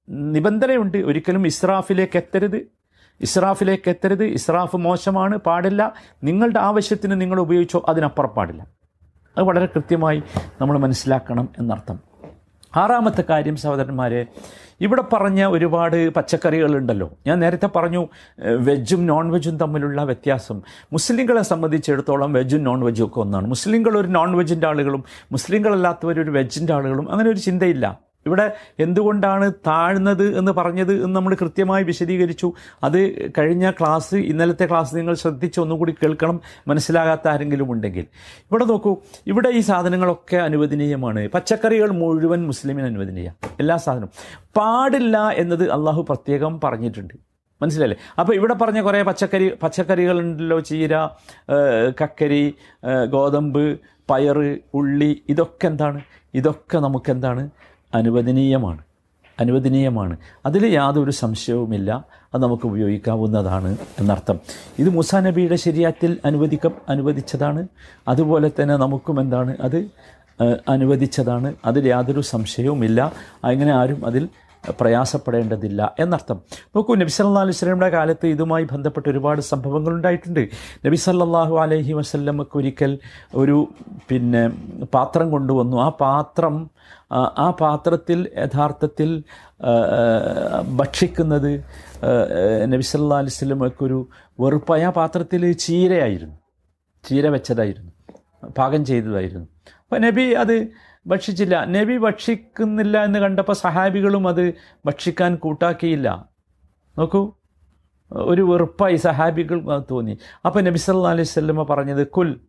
നിബന്ധനയുണ്ട്. 0.08 0.98
ഒരിക്കലും 0.98 1.46
ഇസ്രാഫിലേക്ക് 1.46 2.16
എത്തരുത്. 2.16 2.75
ഇസ്രാഫിലേക്ക് 3.20 3.88
എത്തരുത്. 3.88 4.24
ഇസ്രാഫ് 4.24 4.76
മോശമാണ് 4.76 5.36
പാടില്ല. 5.36 5.94
നിങ്ങളുടെ 6.24 6.58
ആവശ്യത്തിന് 6.58 7.20
നിങ്ങൾ 7.20 7.40
ഉപയോഗിച്ചോ 7.40 7.84
അതിനപ്പുറം 7.88 8.28
പാടില്ല. 8.28 8.66
അത് 9.36 9.44
വളരെ 9.44 9.66
കൃത്യമായി 9.66 10.22
നമ്മൾ 10.60 10.78
മനസ്സിലാക്കണം 10.78 11.48
എന്നർത്ഥം. 11.58 11.98
ആറാമത്തെ 12.76 13.24
കാര്യം 13.30 13.56
സഹോദരന്മാരെ 13.56 14.26
ഇവിടെ 14.80 15.02
പറഞ്ഞ 15.12 15.44
ഒരുപാട് 15.44 16.10
പച്ചക്കറികളുണ്ടല്ലോ. 16.10 17.12
ഞാൻ 17.26 17.40
നേരത്തെ 17.40 17.66
പറഞ്ഞു 17.66 18.08
വെജും 18.56 19.06
നോൺ 19.06 19.30
വെജും 19.30 19.58
തമ്മിലുള്ള 19.58 20.04
വ്യത്യാസം. 20.04 20.62
മുസ്ലിങ്ങളെ 20.92 21.42
സംബന്ധിച്ചിടത്തോളം 21.42 22.32
വെജും 22.32 22.64
നോൺ 22.64 22.80
വെജും 22.80 23.06
ഒക്കെ 23.06 23.20
ഒന്നാണ്. 23.20 23.46
മുസ്ലിങ്ങൾ 23.46 23.98
ഒരു 23.98 24.08
നോൺ 24.08 24.36
വെജിന്റെ 24.36 24.66
ആളുകളും 24.66 25.04
മുസ്ലിങ്ങളല്ലാത്തവർ 25.32 26.20
ഒരു 26.20 26.30
വെജിന്റെ 26.30 26.72
ആളുകളും 26.72 27.12
അങ്ങനെ 27.12 27.30
ഒരു 27.30 27.38
ചിന്തയില്ല. 27.38 28.05
ഇവിടെ 28.26 28.56
എന്തുകൊണ്ടാണ് 28.80 29.52
താഴ്ന്നത് 29.66 30.38
എന്ന് 30.38 30.52
പറഞ്ഞത് 30.52 31.04
എന്ന് 31.04 31.16
നമ്മൾ 31.16 31.34
കൃത്യമായി 31.34 31.84
വിശദീകരിച്ചു. 31.84 32.52
അത് 32.82 33.30
കഴിഞ്ഞ 33.38 33.70
ക്ലാസ് 33.70 34.14
ഇന്നലത്തെ 34.14 34.66
ക്ലാസ് 34.66 34.96
നിങ്ങൾ 34.96 35.14
ശ്രദ്ധിച്ച് 35.14 35.60
ഒന്നുകൂടി 35.60 35.92
കേൾക്കണം. 35.92 36.40
മനസ്സിലാകാത്ത 36.68 37.28
ആരെങ്കിലും 37.28 37.72
ഉണ്ടെങ്കിൽ. 37.72 38.06
ഇവിടെ 38.50 38.64
നോക്കൂ. 38.64 38.96
ഇവിടെ 39.26 39.48
ഈ 39.48 39.60
സാധനങ്ങളൊക്കെ 39.60 40.36
അനുവദനീയമാണ്. 40.36 41.28
പച്ചക്കറികൾ 41.28 41.90
മുഴുവൻ 41.90 42.46
മുസ്ലിമിന് 42.46 42.86
അനുവദനീയം. 42.86 43.32
എല്ലാ 43.60 43.76
സാധനവും. 43.76 44.10
പാടില്ല 44.56 45.28
എന്നത് 45.28 45.70
അള്ളാഹു 45.70 46.02
പ്രത്യേകം 46.02 46.60
പറഞ്ഞിട്ടുണ്ട്. 46.64 47.14
മനസ്സിലല്ലേ 47.62 47.96
അപ്പോൾ 48.18 48.34
ഇവിടെ 48.34 48.54
പറഞ്ഞ 48.54 48.80
കുറേ 48.80 49.02
പച്ചക്കറി 49.02 49.52
പച്ചക്കറികളുണ്ടല്ലോ 49.62 50.60
ചീര 50.60 50.94
കക്കരി 52.02 52.54
ഗോതമ്പ് 53.10 53.78
പയറ് 54.10 54.58
ഉള്ളി 54.74 55.22
ഇതൊക്കെ 55.28 55.66
എന്താണ്? 55.66 56.00
ഇതൊക്കെ 56.34 56.78
നമുക്കെന്താണ്? 56.78 57.50
അനുവദനീയമാണ്. 57.94 58.78
അനുവദനീയമാണ്. 59.40 60.16
അതിൽ 60.46 60.66
യാതൊരു 60.66 61.10
സംശയവുമില്ല. 61.10 62.04
അത് 62.34 62.42
നമുക്ക് 62.42 62.66
ഉപയോഗിക്കാവുന്നതാണ് 62.66 63.76
എന്നർത്ഥം. 63.98 64.40
ഇത് 64.78 64.88
മുസാ 64.88 65.20
നബിയുടെ 65.20 65.56
ശരീരത്തിൽ 65.56 66.18
അനുവദിക്ക 66.24 66.68
അനുവദിച്ചതാണ്. 66.88 67.68
അതുപോലെ 68.08 68.50
തന്നെ 68.62 68.76
നമുക്കും 68.76 69.20
എന്താണ്? 69.20 69.56
അത് 69.60 69.90
അനുവദിച്ചതാണ്. 70.68 71.54
അതിൽ 71.64 71.88
യാതൊരു 71.88 72.20
സംശയവുമില്ല. 72.20 73.12
അങ്ങനെ 73.44 73.72
ആരും 73.72 74.06
അതിൽ 74.06 74.28
പ്രയാസപ്പെടേണ്ടതില്ല 74.70 75.94
എന്നർത്ഥം. 75.98 76.42
നോക്കൂ 76.76 76.94
നബി 76.94 77.08
സല്ലാ 77.08 77.40
അലൈഹി 77.40 77.56
സ്വലമിയുടെ 77.56 77.88
കാലത്ത് 77.88 78.26
ഇതുമായി 78.26 78.64
ബന്ധപ്പെട്ട് 78.64 79.08
ഒരുപാട് 79.08 79.40
സംഭവങ്ങൾ 79.40 79.90
ഉണ്ടായിട്ടുണ്ട്. 79.90 80.48
നബി 80.86 80.96
സല്ലാഹു 80.96 81.56
അലൈഹി 81.56 81.92
വസല്ലമക്ക് 81.92 82.56
ഒരിക്കൽ 82.58 82.98
ഒരു 83.34 83.68
പിന്നെ 84.10 84.48
പാത്രം 84.94 85.30
കൊണ്ടുവന്നു. 85.30 85.76
ആ 85.76 85.88
പാത്രം 85.88 86.70
ആ, 87.12 87.54
പാത്രത്തിൽ 87.60 88.28
യഥാർത്ഥത്തിൽ 88.38 89.22
ഭക്ഷിക്കുന്നത് 90.76 91.64
നബി 92.72 92.82
സല്ലാ 92.82 93.18
അലൈഹി 93.18 93.34
സ്വലമക്കൊരു 93.34 94.08
വെറുപ്പായ. 94.40 94.84
ആ 94.84 94.90
പാത്രത്തിൽ 94.90 95.52
ചീരയായിരുന്നു. 95.52 96.36
ചീര 97.04 97.28
വെച്ചതായിരുന്നു. 97.28 97.92
പാകം 98.58 98.84
ചെയ്തതായിരുന്നു. 98.84 99.46
അപ്പോൾ 99.84 99.98
നബി 99.98 100.22
അത് 100.22 100.68
ഭക്ഷിച്ചില്ല. 101.06 101.64
നബി 101.64 101.96
ഭക്ഷിക്കുന്നില്ല 101.98 103.04
എന്ന് 103.04 103.18
കണ്ടപ്പോൾ 103.18 103.52
സഹാബികളും 103.52 104.28
അത് 104.28 104.54
ഭക്ഷിക്കാൻ 104.86 105.36
കൂട്ടാക്കിയില്ല. 105.36 106.28
നോക്കൂ 106.98 107.32
ഒരു 108.12 108.42
വെറുപ്പായി 108.42 108.96
സഹാബികൾ 108.96 109.60
തോന്നി. 109.90 110.18
അപ്പോൾ 110.46 110.60
നബി 110.60 110.78
സല്ലാ 110.78 111.10
അലൈഹി 111.10 111.28
സ്വല്ലമ്മ 111.28 111.66
പറഞ്ഞത് 111.70 112.06
കുൽ 112.06 112.40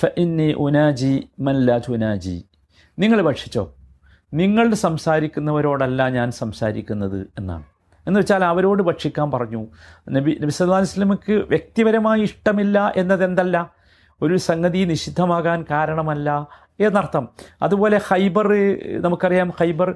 ഫ 0.00 0.06
ഇന്നി 0.18 0.52
ഉനാജി 0.52 1.28
മല്ല 1.40 1.78
ചുനാജി 1.78 2.44
നിങ്ങൾ 2.98 3.22
ഭക്ഷിച്ചോ. 3.22 3.74
നിങ്ങൾ 4.34 4.74
സംസാരിക്കുന്നവരോടല്ല 4.74 6.08
ഞാൻ 6.08 6.30
സംസാരിക്കുന്നത് 6.30 7.26
എന്നാണ്. 7.38 7.64
എന്ന് 8.06 8.20
വെച്ചാൽ 8.20 8.44
അവരോട് 8.44 8.82
ഭക്ഷിക്കാൻ 8.82 9.30
പറഞ്ഞു. 9.30 9.66
നബി 10.10 10.38
നബി 10.40 10.50
സല്ലാ 10.50 10.76
അലൈഹി 10.76 10.90
സ്വലമക്ക് 10.90 11.32
വ്യക്തിപരമായി 11.32 12.22
ഇഷ്ടമില്ല 12.22 12.92
എന്നതെന്തല്ല? 12.96 13.72
ഒരു 14.22 14.36
സംഗതി 14.36 14.84
നിഷിദ്ധമാകാൻ 14.84 15.64
കാരണമല്ല. 15.70 16.46
എന്നർത്ഥം. 16.80 17.28
അതുപോലെ 17.62 18.00
ഹൈബർ 18.08 18.46
നമുക്കറിയാം 19.00 19.52
ഹൈബർ 19.60 19.88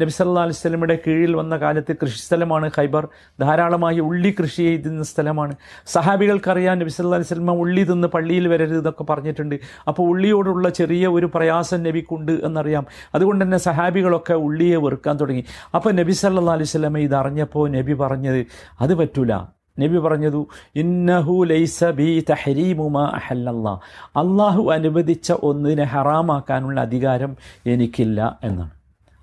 നബി 0.00 0.12
സല്ലാ 0.16 0.42
അലൈഹി 0.42 0.58
സ്വലമിയുടെ 0.58 0.98
കീഴിൽ 1.06 1.36
വന്ന 1.36 1.56
കാലത്ത് 1.56 1.92
കൃഷിസ്ഥലമാണ് 2.02 2.70
ഹൈബർ 2.76 3.08
ധാരാളമായി 3.40 4.00
ഉള്ളി 4.00 4.30
കൃഷി 4.38 4.62
ചെയ്തിരുന്ന 4.62 5.02
സ്ഥലമാണ്. 5.02 5.56
സഹാബികൾക്കറിയാം 5.86 6.78
നബി 6.78 6.88
സല്ലാ 6.88 7.18
അലൈഹി 7.18 7.30
സ്വലമ 7.32 7.54
ഉള്ളി 7.64 7.84
തിന്ന് 7.84 8.08
പള്ളിയിൽ 8.08 8.48
വരരുത് 8.48 8.78
എന്നൊക്കെ 8.78 9.04
പറഞ്ഞിട്ടുണ്ട്. 9.04 9.56
അപ്പോൾ 9.88 10.02
ഉള്ളിയോടുള്ള 10.02 10.68
ചെറിയ 10.68 11.06
ഒരു 11.08 11.26
പ്രയാസം 11.26 11.82
നബിക്കുണ്ട് 11.82 12.32
എന്നറിയാം. 12.32 12.86
അതുകൊണ്ട് 13.14 13.44
തന്നെ 13.44 13.56
സഹാബികളൊക്കെ 13.56 14.32
ഉള്ളിയെ 14.32 14.76
വെറുക്കാൻ 14.76 15.16
തുടങ്ങി. 15.20 15.44
അപ്പോൾ 15.74 15.92
നബി 15.92 16.12
സല്ലാ 16.12 16.52
അലൈഹി 16.52 16.64
സ്വലമ 16.64 16.98
ഇതറിഞ്ഞപ്പോൾ 16.98 17.68
നബി 17.68 17.92
പറഞ്ഞത് 17.92 18.46
അത് 18.80 18.94
പറ്റൂല. 18.94 19.57
നബി 19.78 19.98
പറഞ്ഞതു 19.98 20.46
ഇന്നഹു 20.76 21.44
ലൈസ 21.44 21.84
ബി 21.84 22.24
തഹരീമുമാ 22.30 23.04
അഹല്ലല്ലാ. 23.14 23.78
അള്ളാഹു 24.16 24.70
അനുവദിച്ച 24.70 25.32
ഒന്നിനെ 25.32 25.82
ഹറാമാക്കാനുള്ള 25.82 26.80
അധികാരം 26.80 27.36
എനിക്കില്ല 27.66 28.38
എന്നാണ്. 28.44 28.70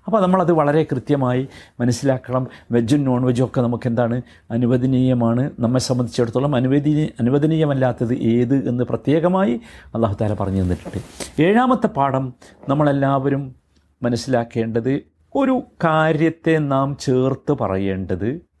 അപ്പോൾ 0.06 0.22
നമ്മളത് 0.22 0.52
വളരെ 0.52 0.82
കൃത്യമായി 0.82 1.48
മനസ്സിലാക്കണം. 1.80 2.46
വെജും 2.70 3.04
നോൺ 3.04 3.22
വെജും 3.22 3.44
ഒക്കെ 3.44 3.60
നമുക്ക് 3.60 3.86
എന്താണ് 3.86 4.22
അനുവദനീയമാണ്. 4.50 5.50
നമ്മെ 5.58 5.80
സംബന്ധിച്ചിടത്തോളം 5.80 6.56
അനുവദനീയ 6.56 7.06
അനുവദനീയമല്ലാത്തത് 7.20 8.14
ഏത് 8.18 8.68
എന്ന് 8.68 8.84
പ്രത്യേകമായി 8.84 9.60
അള്ളാഹു 9.94 10.16
താല 10.20 10.34
പറഞ്ഞു 10.34 10.62
തന്നിട്ടുണ്ട്. 10.62 10.98
ഏഴാമത്തെ 11.42 11.86
പാഠം 11.86 12.34
നമ്മളെല്ലാവരും 12.68 13.54
മനസ്സിലാക്കേണ്ടത് 14.02 15.00
ഒരു 15.36 15.62
കാര്യത്തെ 15.84 16.58
നാം 16.58 16.96
ചേർത്ത് 17.00 17.52
പറയേണ്ടത് 17.52 18.55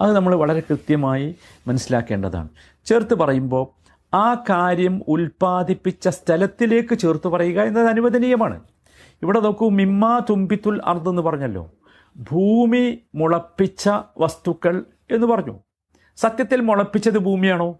അത് 0.00 0.12
നമ്മൾ 0.12 0.34
വളരെ 0.34 0.60
കൃത്യമായി 0.60 1.34
മനസ്സിലാക്കേണ്ടതാണ്. 1.68 2.48
ചേർത്ത് 2.84 3.14
പറയുമ്പോൾ 3.14 3.84
ആ 4.14 4.34
കാര്യം 4.34 5.02
ഉൽപ്പാദിപ്പിച്ച 5.08 6.08
സ്ഥലത്തിലേക്ക് 6.08 6.98
ചേർത്ത് 6.98 7.28
പറയുക 7.28 7.60
എന്നത് 7.60 7.86
അനുവദനീയമാണ്. 7.86 8.60
ഇവിടെ 9.22 9.40
നോക്കൂ 9.40 9.68
മിമ്മ 9.68 10.22
തുമ്പിത്തുൽ 10.30 10.80
അർദ് 10.84 11.08
എന്ന് 11.08 11.22
പറഞ്ഞല്ലോ. 11.22 11.70
ഭൂമി 12.16 12.98
മുളപ്പിച്ച 13.14 13.88
വസ്തുക്കൾ 14.18 14.84
എന്ന് 15.10 15.26
പറഞ്ഞു. 15.26 15.58
സത്യത്തിൽ 16.16 16.60
മുളപ്പിച്ചത് 16.60 17.18
ഭൂമിയാണോ? 17.18 17.78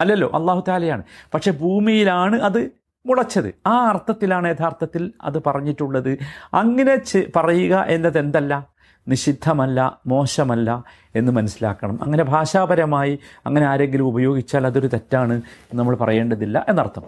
അല്ലല്ലോ 0.00 0.30
അള്ളാഹു 0.34 0.64
താലയാണ് 0.68 1.02
പക്ഷെ 1.34 1.50
ഭൂമിയിലാണ് 1.50 2.40
അത് 2.40 2.70
മുളച്ചത്. 3.06 3.54
ആ 3.66 3.88
അർത്ഥത്തിലാണ് 3.88 4.48
യഥാർത്ഥത്തിൽ 4.48 5.12
അത് 5.22 5.42
പറഞ്ഞിട്ടുള്ളത്. 5.46 6.18
അങ്ങനെ 6.54 7.22
പറയുക 7.36 7.84
എന്നത് 7.88 8.18
എന്തല്ല 8.18 8.73
നിഷിദ്ധമല്ല 9.08 10.00
മോശമല്ല 10.06 10.84
എന്ന് 11.16 11.32
മനസ്സിലാക്കണം. 11.32 12.04
അങ്ങനെ 12.04 12.24
ഭാഷാപരമായി 12.24 13.18
അങ്ങനെ 13.46 13.66
ആരെങ്കിലും 13.66 14.04
ഉപയോഗിച്ചാൽ 14.04 14.66
അതൊരു 14.66 14.86
തെറ്റാണ് 14.86 15.42
നമ്മൾ 15.74 15.96
പറയേണ്ടതില്ല 15.96 16.66
എന്നർത്ഥം. 16.68 17.02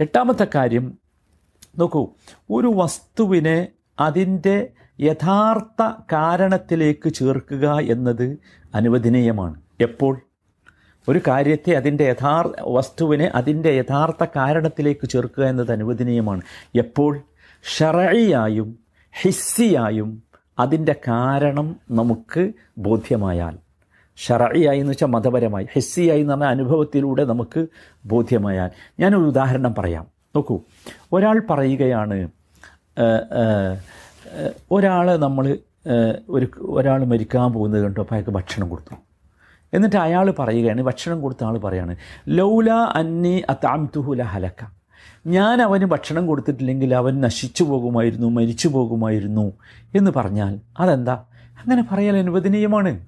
എട്ടാമത്തെ 0.00 0.46
കാര്യം 0.54 0.98
നോക്കൂ 1.78 2.08
ഒരു 2.50 2.72
വസ്തുവിനെ 2.76 3.68
അതിന്റെ 4.00 4.68
യഥാർത്ഥ 5.00 5.92
കാരണത്തിലേക്ക് 6.12 7.12
ചേർക്കുക 7.12 7.78
എന്നത് 7.78 8.38
അനുവദനീയമാണ്. 8.74 9.60
എപ്പോൾ? 9.80 10.20
ഒരു 11.08 11.20
കാര്യത്തെ 11.28 11.72
അതിന്റെ 11.72 12.04
യഥാർ 12.04 12.54
വസ്തുവിനെ 12.60 13.32
അതിന്റെ 13.34 13.70
യഥാർത്ഥ 13.70 14.26
കാരണത്തിലേക്ക് 14.36 15.08
ചേർക്കുക 15.08 15.44
എന്നത് 15.44 15.72
അനുവദനീയമാണ്. 15.72 16.40
എപ്പോൾ? 16.76 17.20
ഷറയിയായും 17.76 18.78
ഹിസ്സിയായും 19.22 20.29
അതിന്റെ 20.60 20.94
കാരണം 21.08 21.76
നമുക്ക് 21.90 22.52
ബോധ്യമായാൽ 22.78 23.56
ഷറയായി 24.16 24.78
എന്ന് 24.78 24.92
വെച്ചാൽ 24.92 25.06
മതപരമായി 25.06 25.66
ഹെസ്സിയായി 25.72 26.20
എന്ന് 26.20 26.32
പറഞ്ഞാൽ 26.32 26.48
അനുഭവത്തിലൂടെ 26.48 27.24
നമുക്ക് 27.24 27.60
ബോധ്യമായാൽ. 28.04 28.70
ഞാനൊരു 29.00 29.22
ഉദാഹരണം 29.22 29.74
പറയാം. 29.78 30.06
നോക്കൂ 30.36 30.60
ഒരാൾ 31.12 31.42
പറയുകയാണ് 31.50 32.18
ഒരാൾ 34.72 35.16
നമ്മൾ 35.16 35.58
ഒരു 36.28 36.46
ഒരാൾ 36.60 37.04
മരിക്കാൻ 37.04 37.52
പോകുന്നത് 37.52 37.82
കണ്ടു 37.82 38.00
അപ്പോൾ 38.00 38.14
അയാൾക്ക് 38.14 38.30
ഭക്ഷണം 38.30 38.68
കൊടുത്തു. 38.68 38.94
എന്നിട്ട് 39.74 39.96
അയാൾ 39.96 40.26
പറയുകയാണ് 40.38 40.82
ഭക്ഷണം 40.82 41.18
കൊടുത്ത 41.20 41.44
ആൾ 41.44 41.58
പറയുകയാണ് 41.58 41.96
ലൗല 42.28 42.70
അന്നി 42.70 43.42
അത്താം 43.50 43.90
തുഹുല 43.96 44.22
ഹലക്ക 44.22 44.79
ഞാൻ 45.26 45.62
അവന് 45.62 45.84
ഭക്ഷണം 45.84 46.26
കൊടുത്തിട്ടില്ലെങ്കിൽ 46.26 46.94
അവൻ 46.94 47.20
നശിച്ചു 47.20 47.64
പോകുമായിരുന്നു 47.64 48.26
മരിച്ചു 48.26 48.68
പോകുമായിരുന്നു 48.68 49.52
എന്ന് 49.94 50.10
പറഞ്ഞാൽ 50.16 50.60
അതെന്താ? 50.80 51.12
അങ്ങനെ 51.58 51.84
പറയാൻ 51.92 52.16
അനുവദനീയമാണ്. 52.16 53.06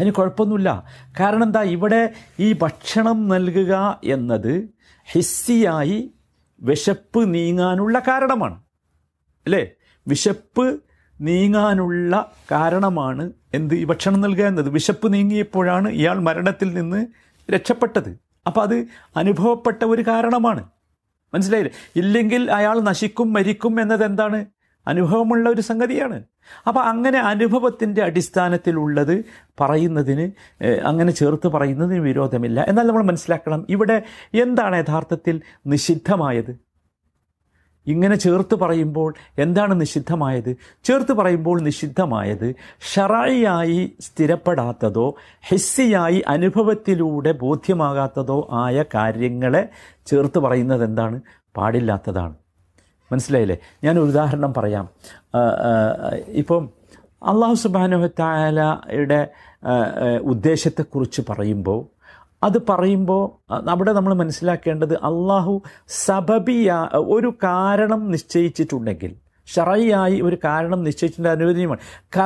അതിന് 0.00 0.12
കുഴപ്പമൊന്നുമില്ല. 0.12 0.84
കാരണം 1.20 1.42
എന്താ? 1.42 1.62
ഇവിടെ 1.62 2.12
ഈ 2.40 2.52
ഭക്ഷണം 2.52 3.28
നൽകുക 3.28 4.00
എന്നത് 4.04 4.68
ഹിസ്സിയായി 5.12 6.10
വിശപ്പ് 6.60 7.34
നീങ്ങാനുള്ള 7.34 7.98
കാരണമാണ്. 7.98 8.54
അല്ലേ? 9.46 9.66
വിശപ്പ് 10.08 10.80
നീങ്ങാനുള്ള 11.20 12.32
കാരണമാണ് 12.52 13.32
എന്ത് 13.54 13.74
ഈ 13.74 13.84
ഭക്ഷണം 13.84 14.20
നൽകുക 14.20 14.44
എന്നത്. 14.44 14.68
വിശപ്പ് 14.68 15.12
നീങ്ങിയപ്പോഴാണ് 15.12 15.88
ഇയാൾ 15.88 16.18
മരണത്തിൽ 16.18 16.74
നിന്ന് 16.74 17.06
രക്ഷപ്പെട്ടത്. 17.50 18.18
അപ്പോൾ 18.46 18.60
അത് 18.60 18.86
അനുഭവപ്പെട്ട 19.16 19.84
ഒരു 19.84 20.02
കാരണമാണ്. 20.02 20.64
മനസ്സിലായില്ലേ? 21.34 21.72
ഇല്ലെങ്കിൽ 21.96 22.50
അയാൾ 22.50 22.80
നശിക്കും 22.80 23.32
മരിക്കും 23.32 23.80
എന്നത് 23.80 24.04
എന്താണ് 24.04 24.44
അനുഭവമുള്ള 24.86 25.50
ഒരു 25.50 25.60
സംഗതിയാണ്. 25.60 26.22
അപ്പോൾ 26.66 26.80
അങ്ങനെ 26.80 27.18
അനുഭവത്തിന്റെ 27.18 28.02
അടിസ്ഥാനത്തിലുള്ളത് 28.02 29.24
പറയുന്നതിന് 29.60 30.24
അങ്ങനെ 30.82 31.12
ചേർത്ത് 31.12 31.48
പറയുന്നതിന് 31.48 32.00
വിരോധമില്ല. 32.00 32.64
എന്നാൽ 32.68 32.86
നമ്മൾ 32.86 33.02
മനസ്സിലാക്കണം 33.02 33.66
ഇവിടെ 33.68 34.02
എന്താണ് 34.34 34.76
യഥാർത്ഥത്തിൽ 34.76 35.40
നിഷിദ്ധമായത്. 35.66 36.71
ഇങ്ങനെ 37.86 38.16
ചേർത്ത് 38.16 38.54
പറയുമ്പോൾ 38.54 39.14
എന്താണ് 39.38 39.80
നിഷിദ്ധമായത്? 39.80 40.56
ചേർത്ത് 40.84 41.12
പറയുമ്പോൾ 41.12 41.60
നിഷിദ്ധമായത് 41.60 42.54
ഷറായിയായി 42.94 43.92
സ്ഥിരപ്പെടാത്തതോ 44.00 45.14
ഹെസ്സിയായി 45.48 46.22
അനുഭവത്തിലൂടെ 46.28 47.32
ബോധ്യമാകാത്തതോ 47.32 48.48
ആയ 48.52 48.84
കാര്യങ്ങളെ 48.94 49.68
ചേർത്ത് 50.06 50.38
പറയുന്നത് 50.38 50.84
എന്താണ്? 50.84 51.20
പാടില്ലാത്തതാണ്. 51.56 52.34
മനസ്സിലായില്ലേ? 53.12 53.56
ഞാൻ 53.84 53.98
ഒരു 53.98 54.08
ഉദാഹരണം 54.08 54.54
പറയാം. 54.54 54.88
ഇപ്പം 56.28 56.70
അള്ളാഹു 57.22 57.54
സുബാനുഹത്തായാലയുടെ 57.54 59.30
ഉദ്ദേശത്തെക്കുറിച്ച് 60.22 61.22
പറയുമ്പോൾ 61.30 61.91
അത് 62.42 62.58
പറയുമ്പോൾ 62.68 63.24
അവിടെ 63.70 63.92
നമ്മൾ 63.92 64.14
മനസ്സിലാക്കേണ്ടത് 64.14 64.94
അള്ളാഹു 64.94 65.62
സബബിയ 65.88 66.88
ഒരു 66.94 67.34
കാരണം 67.42 68.10
നിശ്ചയിച്ചിട്ടുണ്ടെങ്കിൽ 68.10 69.14
ഷറയായി 69.46 70.20
ഒരു 70.20 70.36
കാരണം 70.44 70.84
നിശ്ചയിച്ചിട്ടുണ്ട് 70.84 71.28
അനുവദനീയമാണ്. 71.28 71.80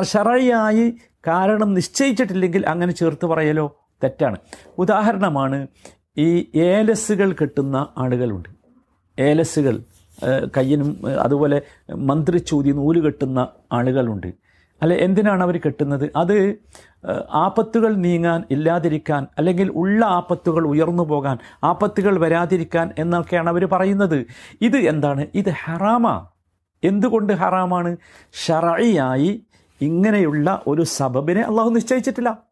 ഷറയായി 0.05 0.95
കാരണം 1.27 1.75
നിശ്ചയിച്ചിട്ടില്ലെങ്കിൽ 1.75 2.69
അങ്ങനെ 2.69 2.93
ചേർത്ത് 2.93 3.27
പറയലോ? 3.27 3.67
തെറ്റാണ്. 4.05 4.37
ഉദാഹരണമാണ് 4.79 5.67
ഈ 6.19 6.29
ഏലസുകൾ 6.57 7.33
കെട്ടുന്ന 7.33 7.87
ആളുകളുണ്ട്. 7.99 8.49
ഏലസുകൾ 9.19 9.81
കയ്യിനും 10.57 10.91
അതുപോലെ 11.21 11.63
മന്ത്രിച്ചൂതി 11.95 12.71
നൂൽ 12.71 13.01
കെട്ടുന്ന 13.01 13.49
ആളുകളുണ്ട്. 13.73 14.46
അല്ലെ 14.83 14.97
എന്തിനാണ് 14.97 15.43
അവർ 15.43 15.57
കെട്ടുന്നത്? 15.57 16.11
അത് 16.17 16.55
ആപത്തുകൾ 17.31 17.95
നീങ്ങാൻ 17.95 18.45
ഇല്ലാതിരിക്കാൻ 18.51 19.27
അല്ലെങ്കിൽ 19.39 19.73
ഉള്ള 19.73 20.07
ആപത്തുകൾ 20.07 20.67
ഉയർന്നു 20.67 21.03
പോകാൻ 21.03 21.39
ആപത്തുകൾ 21.65 22.19
വരാതിരിക്കാൻ 22.19 22.91
എന്നൊക്കെയാണ് 22.99 23.49
അവർ 23.49 23.65
പറയുന്നത്. 23.73 24.27
ഇത് 24.61 24.77
എന്താണ്? 24.77 25.27
ഇത് 25.35 25.51
ഹറാമ. 25.65 26.27
എന്തുകൊണ്ട് 26.85 27.33
ഹറാമാണ്? 27.33 27.97
ഷറയായി 28.47 29.47
ഇങ്ങനെയുള്ള 29.81 30.63
ഒരു 30.67 30.83
സബബിനെ 30.83 31.41
അള്ളാഹു 31.41 31.71
നിശ്ചയിച്ചിട്ടില്ല. 31.71 32.47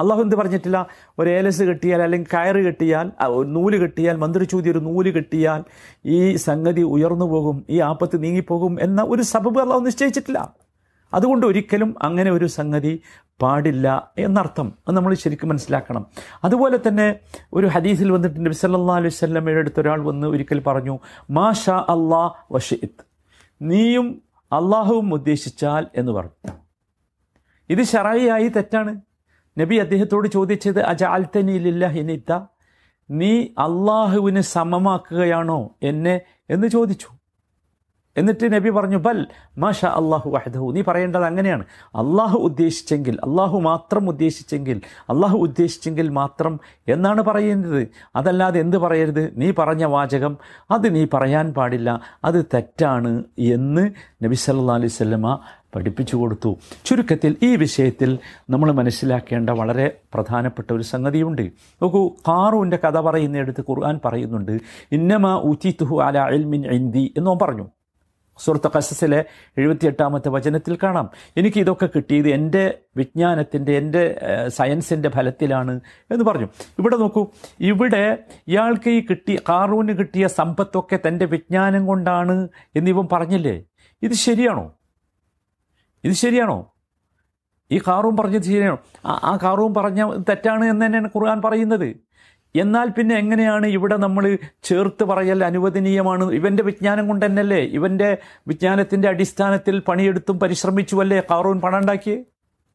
അള്ളാഹു 0.00 0.22
എന്ത് 0.22 0.36
പറഞ്ഞിട്ടില്ല? 0.36 0.86
ഒരു 1.18 1.30
ഏലസ് 1.30 1.62
കെട്ടിയാൽ 1.62 2.02
അല്ലെങ്കിൽ 2.02 2.28
കയറ് 2.34 2.64
കെട്ടിയാൽ 2.64 3.10
നൂൽ 3.44 3.78
കെട്ടിയാൽ 3.78 4.16
മന്ത്രിച്ചൂതി 4.16 4.70
ഒരു 4.70 4.78
നൂൽ 4.78 5.10
കെട്ടിയാൽ 5.10 5.64
ഈ 6.06 6.36
സംഗതി 6.36 6.80
ഉയർന്നു 6.80 7.24
പോകും 7.24 7.66
ഈ 7.70 7.80
ആപത്ത് 7.80 8.22
നീങ്ങിപ്പോകും 8.22 8.78
എന്ന 8.80 9.02
ഒരു 9.02 9.22
സബബ് 9.22 9.60
അള്ളാഹു 9.60 9.80
നിശ്ചയിച്ചിട്ടില്ല. 9.80 10.54
അതുകൊണ്ട് 11.14 11.46
ഒരിക്കലും 11.46 11.94
അങ്ങനെ 12.02 12.30
ഒരു 12.30 12.46
സംഗതി 12.46 13.02
പാടില്ല 13.42 14.12
എന്നർത്ഥം. 14.18 14.72
അത് 14.88 14.96
നമ്മൾ 14.96 15.14
ശരിക്കും 15.14 15.48
മനസ്സിലാക്കണം. 15.48 16.06
അതുപോലെ 16.44 16.78
തന്നെ 16.88 17.14
ഒരു 17.52 17.66
ഹദീസിൽ 17.66 18.12
വന്നിട്ട് 18.12 18.46
നബി 18.46 18.54
സല്ലാ 18.54 18.96
അലൈഹി 18.96 19.14
സ്വല്ലമ്മയുടെ 19.14 19.60
അടുത്ത് 19.60 19.80
ഒരാൾ 19.80 20.00
വന്ന് 20.00 20.26
ഒരിക്കൽ 20.26 20.60
പറഞ്ഞു 20.66 20.98
മാഷ 21.30 21.70
അള്ളാ 21.70 22.32
വഷിത്ത് 22.52 23.04
നീയും 23.62 24.22
അള്ളാഹുവും 24.52 25.14
ഉദ്ദേശിച്ചാൽ 25.14 25.86
എന്ന് 25.96 26.12
പറഞ്ഞു. 26.12 26.52
ഇത് 27.70 27.82
ഷറായിയായി 27.82 28.48
തെറ്റാണ്. 28.48 29.00
നബി 29.58 29.76
അദ്ദേഹത്തോട് 29.76 30.28
ചോദിച്ചത് 30.28 30.82
അജ 30.82 31.04
അൽത്തനിയിലില്ല 31.04 31.86
ഹിനിത്ത 31.86 32.40
നീ 33.10 33.40
അള്ളാഹുവിന് 33.40 34.40
സമമാക്കുകയാണോ 34.40 35.74
എന്നെ 35.82 36.20
എന്ന് 36.50 36.68
ചോദിച്ചു. 36.68 37.19
എന്നിട്ട് 38.16 38.52
നബി 38.52 38.70
പറഞ്ഞു 38.70 38.96
ബൽ 38.96 39.26
മാഷ 39.58 39.84
അള്ളാഹു 39.84 40.30
വഹദഹു. 40.30 40.72
നീ 40.72 40.82
പറയേണ്ടത് 40.82 41.24
അങ്ങനെയാണ്. 41.24 41.64
അള്ളാഹു 41.86 42.38
ഉദ്ദേശിച്ചെങ്കിൽ 42.38 43.18
അള്ളാഹു 43.24 43.60
മാത്രം 43.60 44.08
ഉദ്ദേശിച്ചെങ്കിൽ 44.08 44.80
അള്ളാഹു 45.10 45.38
ഉദ്ദേശിച്ചെങ്കിൽ 45.38 46.08
മാത്രം 46.08 46.60
എന്നാണ് 46.88 47.22
പറയുന്നത് 47.22 47.88
അതല്ലാതെ 48.16 48.60
എന്ത് 48.60 48.76
പറയരുത്? 48.76 49.32
നീ 49.36 49.52
പറഞ്ഞ 49.58 49.84
വാചകം 49.84 50.38
അത് 50.70 50.94
നീ 50.94 51.06
പറയാൻ 51.14 51.54
പാടില്ല 51.54 52.00
അത് 52.24 52.44
തെറ്റാണ് 52.54 53.24
എന്ന് 53.38 53.90
നബി 54.24 54.34
സല്ലാ 54.34 54.74
അലൈഹി 54.74 54.88
സ്വല്ലമ 54.88 55.38
പഠിപ്പിച്ചു 55.74 56.16
കൊടുത്തു. 56.16 56.56
ചുരുക്കത്തിൽ 56.84 57.36
ഈ 57.42 57.56
വിഷയത്തിൽ 57.56 58.18
നമ്മൾ 58.50 58.72
മനസ്സിലാക്കേണ്ട 58.72 59.50
വളരെ 59.50 59.96
പ്രധാനപ്പെട്ട 60.14 60.72
ഒരു 60.72 60.82
സംഗതിയുണ്ട്. 60.82 61.42
നോക്കൂ 61.82 62.08
കാറൂന്റെ 62.08 62.78
കഥ 62.84 63.00
പറയുന്നിടത്ത് 63.00 63.60
ഖുർആൻ 63.60 64.00
പറയുന്നുണ്ട് 64.04 64.58
ഇന്നമ 64.92 65.54
തുഹു 65.80 66.02
അല 66.02 66.18
അൽമിൻ 66.18 66.66
ഇന്ദി 66.66 67.14
എന്നോ 67.16 67.34
പറഞ്ഞു. 67.34 67.68
സുഹൃത്ത് 68.40 68.70
കസസിലെ 68.76 69.24
എഴുപത്തിയെട്ടാമത്തെ 69.58 70.28
വചനത്തിൽ 70.28 70.78
കാണാം. 70.82 71.10
എനിക്ക് 71.36 71.60
ഇതൊക്കെ 71.60 71.88
കിട്ടിയത് 71.96 72.28
എന്റെ 72.28 72.64
വിജ്ഞാനത്തിന്റെ 72.96 73.72
എന്റെ 73.78 74.02
സയൻസിന്റെ 74.48 75.08
ഫലത്തിലാണ് 75.08 75.80
എന്ന് 76.10 76.24
പറഞ്ഞു. 76.24 76.48
ഇവിടെ 76.78 76.96
നോക്കൂ 76.96 77.26
ഇവിടെ 77.60 78.18
ഇയാൾക്ക് 78.48 78.90
ഈ 78.90 79.00
കിട്ടിയ 79.10 79.38
കാറൂന് 79.48 79.88
കിട്ടിയ 79.88 80.26
സമ്പത്തൊക്കെ 80.26 80.98
തന്റെ 81.08 81.26
വിജ്ഞാനം 81.26 81.86
കൊണ്ടാണ് 81.86 82.48
എന്നിവൻ 82.76 83.08
പറഞ്ഞില്ലേ? 83.12 83.56
ഇത് 84.02 84.12
ശരിയാണോ? 84.12 84.66
ഇത് 86.04 86.12
ശരിയാണോ? 86.12 86.58
ഈ 87.72 87.78
കാറൂം 87.78 88.16
പറഞ്ഞത് 88.16 88.42
ശരിയാണോ? 88.42 88.78
ആ 89.06 89.38
കാറൂം 89.42 89.74
പറഞ്ഞ 89.74 90.00
തെറ്റാണ് 90.28 90.64
എന്ന് 90.64 90.86
തന്നെയാണ് 90.86 91.08
ഖുർആൻ 91.16 91.42
പറയുന്നത്. 91.42 91.88
എന്നാൽ 92.54 92.88
പിന്നെ 92.88 93.16
എങ്ങനെയാണ് 93.16 93.66
ഇവിടെ 93.66 93.96
നമ്മൾ 93.96 94.38
ചേർത്ത് 94.62 95.04
പറയൽ 95.04 95.44
അനുവദനീയമാണ്? 95.44 96.32
ഇവന്റെ 96.32 96.62
വിജ്ഞാനം 96.62 97.08
കൊണ്ട് 97.08 97.26
തന്നെയല്ലേ 97.26 97.58
ഇവന്റെ 97.58 98.18
വിജ്ഞാനത്തിന്റെ 98.48 99.08
അടിസ്ഥാനത്തിൽ 99.08 99.78
പണിയെടുത്തും 99.78 100.38
പരിശ്രമിച്ചുവല്ലേ 100.38 101.22
കാറൂൺ 101.30 101.60
പണം 101.60 101.90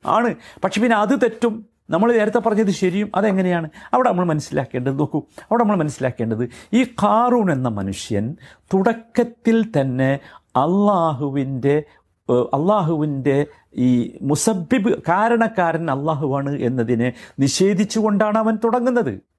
ആണ്. 0.06 0.36
പക്ഷെ 0.64 0.82
പിന്നെ 0.82 0.98
അത് 0.98 1.22
തെറ്റും. 1.22 1.66
നമ്മൾ 1.90 2.12
നേരത്തെ 2.12 2.40
പറഞ്ഞത് 2.40 2.72
ശരിയും. 2.72 3.12
അതെങ്ങനെയാണ്? 3.16 3.70
അവിടെ 3.94 4.10
നമ്മൾ 4.10 4.26
മനസ്സിലാക്കേണ്ടത് 4.26 5.00
നോക്കൂ. 5.00 5.20
അവിടെ 5.20 5.64
നമ്മൾ 5.64 5.76
മനസ്സിലാക്കേണ്ടത് 5.76 6.50
ഈ 6.74 6.84
കാറൂൺ 6.84 7.52
എന്ന 7.52 7.68
മനുഷ്യൻ 7.68 8.36
തുടക്കത്തിൽ 8.74 9.72
തന്നെ 9.82 10.20
അള്ളാഹുവിന്റെ 10.38 11.84
അള്ളാഹുവിന്റെ 12.30 13.46
ഈ 13.76 14.18
മുസബിബ് 14.22 15.02
കാരണക്കാരൻ 15.10 15.92
അള്ളാഹുവാണ് 15.92 16.60
എന്നതിനെ 16.62 17.14
നിഷേധിച്ചുകൊണ്ടാണ് 17.40 18.38
അവൻ 18.38 18.56
തുടങ്ങുന്നത്. 18.64 19.35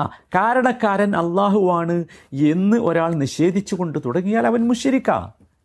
ആ 0.00 0.04
കാരണക്കാരൻ 0.34 1.12
അള്ളാഹുവാണ് 1.16 1.96
എന്ന് 2.32 2.76
ഒരാൾ 2.76 3.12
നിഷേധിച്ചുകൊണ്ട് 3.14 3.98
തുടങ്ങിയാൽ 4.06 4.46
അവൻ 4.46 4.62
മുഷിരിക്ക. 4.68 5.10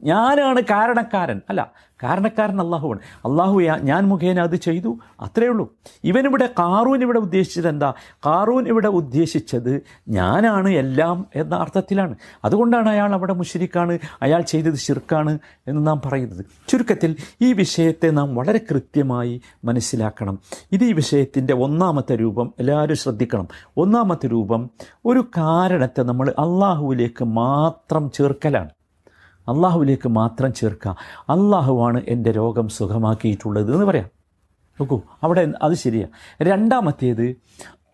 ഞാനാണ് 0.05 0.61
കാരണക്കാരൻ. 0.61 1.41
അല്ല 1.49 1.71
കാരണക്കാരൻ 2.03 2.61
അള്ളാഹുവാണ്. 2.61 2.99
അള്ളാഹു 3.17 3.59
ഞാൻ 3.61 4.03
മുഖേന 4.03 4.39
അത് 4.39 4.55
ചെയ്തു. 4.55 4.99
അത്രയേ 5.19 5.49
ഉള്ളൂ. 5.49 5.73
ഇവനിവിടെ 6.03 6.49
കാറൂൻ 6.59 7.01
ഇവിടെ 7.01 7.19
ഉദ്ദേശിച്ചത് 7.19 7.69
എന്താ? 7.69 7.93
കാറൂൻ 8.25 8.67
ഇവിടെ 8.67 8.87
ഉദ്ദേശിച്ചത് 8.87 9.81
ഞാനാണ് 10.09 10.69
എല്ലാം 10.69 11.25
എന്ന 11.35 11.55
അർത്ഥത്തിലാണ്. 11.55 12.15
അതുകൊണ്ടാണ് 12.45 12.89
അയാൾ 12.89 13.13
അവിടെ 13.13 13.33
മുഷിരിക്കാണ് 13.33 13.99
അയാൾ 14.21 14.41
ചെയ്തത് 14.41 14.75
ശിർക്കാണ് 14.75 15.39
എന്ന് 15.67 15.87
നാം 15.87 16.01
പറയുന്നത്. 16.05 16.45
ചുരുക്കത്തിൽ 16.67 17.15
ഈ 17.41 17.53
വിഷയത്തെ 17.53 18.09
നാം 18.09 18.35
വളരെ 18.35 18.59
കൃത്യമായി 18.71 19.41
മനസ്സിലാക്കണം. 19.65 20.39
ഇത് 20.71 20.83
ഈ 20.83 20.91
വിഷയത്തിന്റെ 20.91 21.53
ഒന്നാമത്തെ 21.53 22.15
രൂപം 22.15 22.53
എല്ലാവരും 22.59 22.95
ശ്രദ്ധിക്കണം. 22.95 23.47
ഒന്നാമത്തെ 23.77 24.27
രൂപം 24.27 24.69
ഒരു 25.05 25.19
കാരണത്തെ 25.37 26.03
നമ്മൾ 26.03 26.29
അള്ളാഹുവിലേക്ക് 26.29 27.23
മാത്രം 27.23 28.11
ചേർക്കലാണ്. 28.11 28.69
അള്ളാഹുവിലേക്ക് 29.47 30.09
മാത്രം 30.09 30.53
ചേർക്കുക. 30.53 30.95
അള്ളാഹുവാണ് 31.29 32.01
എന്റെ 32.07 32.31
രോഗം 32.31 32.67
സുഖമാക്കിയിട്ടുള്ളത് 32.69 33.73
എന്ന് 33.73 33.85
പറയാം. 33.85 34.09
നോക്കൂ 34.79 35.01
അവിടെ 35.23 35.53
അത് 35.61 35.73
ശരിയാണ് 35.73 36.11
രണ്ടാമത്തേത് 36.41 37.25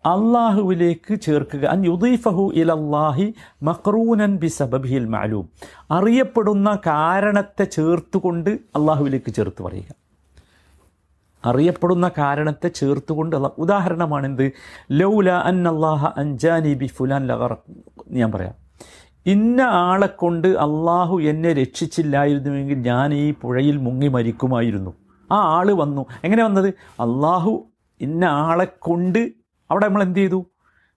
അള്ളാഹുവിലേക്ക് 0.06 1.20
ചേർക്കുക. 1.20 1.64
അൻ 1.66 1.84
യുദീഫഹു 1.86 2.50
ഇലല്ലാഹി 2.54 3.34
മക്രൂനൻ 3.62 4.36
ബി 4.36 4.46
സബബിയിൽ 4.46 5.04
മാലൂം 5.06 5.48
അറിയപ്പെടുന്ന 5.90 6.78
കാരണത്തെ 6.86 7.64
ചേർത്തുകൊണ്ട് 7.64 8.50
അള്ളാഹുവിലേക്ക് 8.50 9.32
ചേർത്ത് 9.32 9.62
പറയുക. 9.62 9.90
അറിയപ്പെടുന്ന 11.44 12.10
കാരണത്തെ 12.18 12.68
ചേർത്തുകൊണ്ട് 12.68 13.36
ഉദാഹരണമാണെന്ത്? 13.36 14.52
ലൗല 14.90 15.30
അൻ 15.30 15.68
അള്ളാഹ 15.68 16.12
അൻജാനി 16.16 16.74
ബി 16.74 16.86
ഫുലാൻ 16.86 17.26
ലഗർ 17.26 17.56
ഞാൻ 18.10 18.32
പറയാം. 18.32 18.61
ഇന്ന 19.26 19.60
ആളെ 19.60 20.06
കൊണ്ട് 20.06 20.48
അള്ളാഹു 20.48 21.20
എന്നെ 21.20 21.52
രക്ഷിച്ചില്ലായിരുന്നുവെങ്കിൽ 21.52 22.78
ഞാൻ 22.78 23.14
ഈ 23.14 23.34
പുഴയിൽ 23.42 23.76
മുങ്ങി 23.76 24.08
മരിക്കുമായിരുന്നു. 24.08 24.90
ആ 25.32 25.58
ആൾ 25.58 25.72
വന്നു. 25.72 26.06
എങ്ങനെ 26.24 26.44
വന്നത്? 26.44 26.68
അള്ളാഹു 27.00 27.66
ഇന്ന 28.00 28.24
ആളെ 28.24 28.64
കൊണ്ട് 28.64 29.32
അവിടെ 29.70 29.88
നമ്മൾ 29.88 30.02
എന്ത് 30.02 30.18
ചെയ്തു? 30.18 30.46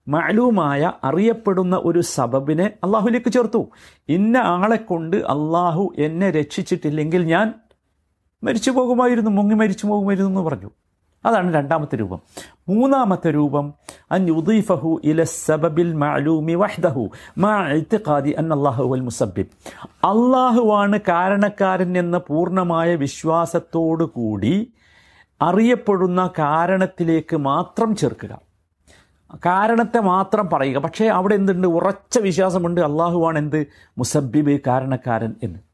മാലൂമായ 0.08 0.92
അറിയപ്പെടുന്ന 1.04 1.80
ഒരു 1.84 2.00
സബബിനെ 2.00 2.70
അള്ളാഹുലേക്ക് 2.84 3.32
ചേർത്തു. 3.32 3.68
ഇന്ന 4.08 4.36
ആളെ 4.36 4.76
കൊണ്ട് 4.76 5.16
അള്ളാഹു 5.16 5.94
എന്നെ 5.98 6.30
രക്ഷിച്ചിട്ടില്ലെങ്കിൽ 6.30 7.24
ഞാൻ 7.24 7.54
മരിച്ചു 8.44 8.70
പോകുമായിരുന്നു 8.70 9.30
മുങ്ങി 9.30 9.54
മരിച്ചു 9.54 9.86
പോകുമായിരുന്നു 9.86 10.30
എന്ന് 10.30 10.40
പറഞ്ഞു. 10.40 10.70
അതാണ് 11.24 11.54
രണ്ടാമത്തെ 11.54 11.96
രൂപം. 11.96 12.20
മൂന്നാമത്തെ 12.68 13.34
രൂപം 13.34 13.74
അൻ 14.12 14.28
യുദീഫഹു 14.28 15.00
ഇല 15.04 15.22
സബബിൽ 15.22 15.94
മഅലൂമി 15.94 16.54
വഹ്ദഹു 16.54 17.10
മാ 17.38 17.68
ഇത്തിഖാദി 17.68 18.30
അൻ 18.30 18.52
അല്ലാഹു 18.52 18.84
വൽ 18.84 19.00
മുസബ്ബിബ് 19.00 19.46
അള്ളാഹുവാണ് 19.94 20.98
കാരണക്കാരൻ 21.08 21.98
എന്ന 21.98 22.18
പൂർണമായ 22.18 22.94
വിശ്വാസത്തോടു 22.94 24.04
കൂടി 24.04 24.72
അറിയപ്പെടുന്ന 25.42 26.30
കാരണത്തിലേക്ക് 26.38 27.36
മാത്രം 27.36 27.96
ചേർക്കുക. 27.96 28.40
കാരണത്തെ 29.34 30.00
മാത്രം 30.00 30.50
പറയുക. 30.52 30.78
പക്ഷേ 30.78 31.06
അവിടെ 31.06 31.34
എന്തുണ്ട്? 31.34 31.66
ഉറച്ച 31.66 32.18
വിശ്വാസമുണ്ട്. 32.18 32.80
അള്ളാഹുവാണ് 32.80 33.38
എന്ത്? 33.38 33.66
മുസബിബ് 33.98 34.60
കാരണക്കാരൻ 34.66 35.34
എന്ന്. 35.42 35.65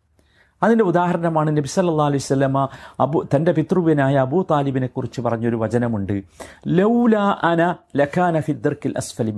അതിന്റെ 0.62 0.84
ഉദാഹരണമാണ് 0.84 1.56
നബി 1.56 1.66
സല്ലാ 1.66 2.06
അലൈഹി 2.06 2.24
സ്വലമ 2.24 2.68
അബു 3.00 3.26
തന്റെ 3.34 3.52
പിതൃവിനായ 3.52 4.16
അബൂ 4.16 4.44
താലിബിനെ 4.50 4.86
കുറിച്ച് 4.86 5.20
പറഞ്ഞൊരു 5.20 5.56
വചനമുണ്ട്. 5.56 6.22
ലൗല 6.66 7.16
അന 7.50 7.74
ലഖാന 7.96 8.40
ഫിദ്ദർക്കിൽ 8.40 8.94
അസ്ഫലി 8.96 9.32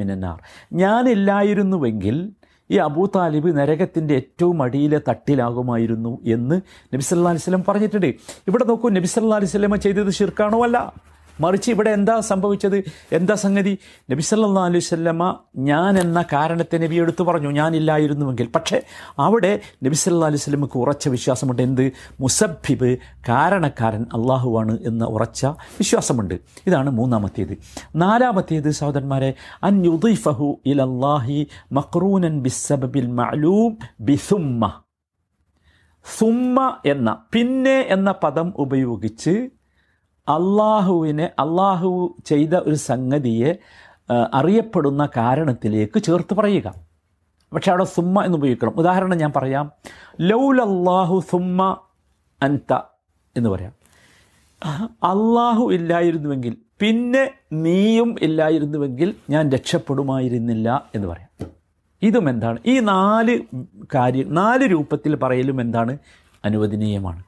ഞാനില്ലായിരുന്നുവെങ്കിൽ 0.72 2.30
ഈ 2.70 2.76
അബൂ 2.76 3.06
താലിബ് 3.16 3.58
നരകത്തിന്റെ 3.58 4.14
ഏറ്റവും 4.14 4.62
അടിയിലെ 4.62 5.00
തട്ടിലാകുമായിരുന്നു 5.08 6.18
എന്ന് 6.24 6.60
നബി 6.94 7.02
സല്ലാ 7.02 7.30
അലൈഹി 7.30 7.44
സ്വലം 7.44 7.64
പറഞ്ഞിട്ടുണ്ട്. 7.68 8.06
ഇവിടെ 8.48 8.64
നോക്കൂ 8.64 8.88
നബി 8.88 9.06
സല്ലാ 9.06 9.36
അലൈഹി 9.36 9.52
സ്വലമ 9.52 9.76
ചെയ്തത് 9.76 10.10
ശിർക്കാണോ 10.10 10.64
അല്ല? 10.64 10.78
മറിച്ച് 11.40 11.70
ഇവിടെ 11.70 11.90
എന്താ 11.90 12.20
സംഭവിച്ചത്? 12.20 12.84
എന്താ 13.12 13.34
സംഗതി? 13.34 13.78
നബി 14.10 14.22
സല്ലാ 14.22 14.64
അലൈഹി 14.64 14.78
സ്വല്ലമ്മ 14.78 15.38
ഞാൻ 15.56 15.98
എന്ന 15.98 16.24
കാരണത്തെ 16.32 16.78
നബി 16.78 16.94
എടുത്തു 16.94 17.24
പറഞ്ഞു. 17.24 17.50
ഞാനില്ലായിരുന്നുവെങ്കിൽ 17.50 18.48
പക്ഷേ 18.54 18.82
അവിടെ 19.18 19.60
നബി 19.84 19.94
സല്ലാ 19.94 20.26
അലൈഹി 20.26 20.40
സ്വലമക്ക് 20.40 20.78
ഉറച്ച 20.78 21.08
വിശ്വാസമുണ്ട്. 21.08 21.62
എന്ത്? 21.62 21.92
മുസബിബ് 22.20 22.96
കാരണക്കാരൻ 23.28 24.02
അള്ളാഹുവാണ് 24.02 24.78
എന്ന 24.82 25.04
ഉറച്ച 25.04 25.46
വിശ്വാസമുണ്ട്. 25.46 26.34
ഇതാണ് 26.66 26.90
മൂന്നാമത്തേത്. 26.90 27.58
നാലാമത്തേത് 27.96 28.70
സഹോദരന്മാരെ 28.70 29.34
അൻ 29.62 29.84
യുദീഫഹു 29.84 30.60
മക്രൂനൻ 31.72 32.40
ബിസബിൽ 32.40 33.06
മഅലൂം 33.06 33.78
ബിസുമ്മ. 34.00 34.72
സുമ്മ 36.18 36.76
എന്ന 36.86 37.16
പിന്നെ 37.32 37.86
എന്ന 37.88 38.14
പദം 38.22 38.52
ഉപയോഗിച്ച് 38.56 39.48
അള്ളാഹുവിനെ 40.28 41.24
അള്ളാഹു 41.38 42.16
ചെയ്ത 42.26 42.54
ഒരു 42.54 42.74
സംഗതിയെ 42.74 43.54
അറിയപ്പെടുന്ന 44.34 45.08
കാരണത്തിലേക്ക് 45.16 46.02
ചേർത്ത് 46.02 46.34
പറയുക. 46.34 46.74
പക്ഷെ 47.52 47.70
അവിടെ 47.70 47.84
സുമ്മ 47.84 48.24
എന്ന് 48.24 48.38
ഉപയോഗിക്കണം. 48.38 48.72
ഉദാഹരണം 48.76 49.18
ഞാൻ 49.18 49.32
പറയാം. 49.36 49.72
ലൗലല്ലാഹു 50.20 51.22
സുമ്മ 51.30 51.76
അൻത 52.42 52.74
എന്ന് 53.36 53.50
പറയാം. 53.50 53.72
അള്ളാഹു 54.86 55.72
ഇല്ലായിരുന്നുവെങ്കിൽ 55.72 56.56
പിന്നെ 56.80 57.30
നീയും 57.52 58.16
ഇല്ലായിരുന്നുവെങ്കിൽ 58.22 59.14
ഞാൻ 59.30 59.50
രക്ഷപ്പെടുമായിരുന്നില്ല 59.50 60.90
എന്ന് 60.94 61.08
പറയാം. 61.08 61.50
ഇതും 62.02 62.28
എന്താണ്? 62.28 62.58
ഈ 62.66 62.80
നാല് 62.80 63.40
കാര്യം 63.94 64.34
നാല് 64.34 64.64
രൂപത്തിൽ 64.70 65.16
പറയലും 65.16 65.60
എന്താണ്? 65.60 65.98
അനുവദനീയമാണ്. 66.44 67.22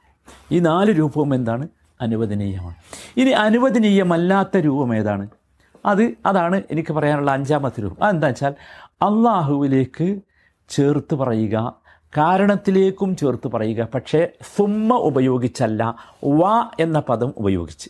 ഈ 0.51 0.59
നാല് 0.59 0.99
രൂപവും 0.99 1.35
എന്താണ്? 1.35 1.67
അനുവദനീയമാണ്. 2.01 2.75
ഇനി 3.17 3.29
അനുവദനീയമല്ലാത്ത 3.29 4.57
രൂപം 4.57 4.95
ഏതാണ്? 4.95 5.27
അത് 5.85 6.13
അതാണ് 6.25 6.63
എനിക്ക് 6.71 6.93
പറയാനുള്ള 6.93 7.31
അഞ്ചാമത്തെ 7.31 7.81
രൂപം. 7.81 8.03
അതെന്താ 8.03 8.27
വെച്ചാൽ 8.27 8.55
അള്ളാഹുവിലേക്ക് 8.85 10.19
ചേർത്ത് 10.69 11.15
പറയുക 11.15 11.75
കാരണത്തിലേക്കും 12.17 13.15
ചേർത്ത് 13.15 13.47
പറയുക. 13.47 13.87
പക്ഷേ 13.95 14.27
സുമ്മ 14.55 14.93
ഉപയോഗിച്ചല്ല 14.93 15.95
വ 16.23 16.69
എന്ന 16.79 16.99
പദം 16.99 17.33
ഉപയോഗിച്ച്. 17.37 17.89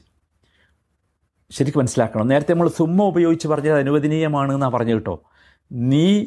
ശരിക്കും 1.51 1.79
മനസ്സിലാക്കണം. 1.79 2.27
നേരത്തെ 2.27 2.51
നമ്മൾ 2.51 2.67
സുമ്മ 2.67 3.03
ഉപയോഗിച്ച് 3.03 3.47
പറഞ്ഞത് 3.47 3.79
അനുവദനീയമാണ് 3.79 4.53
എന്നാണ് 4.53 4.73
പറഞ്ഞു 4.73 4.93
കേട്ടോ. 4.93 5.23
നീ 5.71 6.25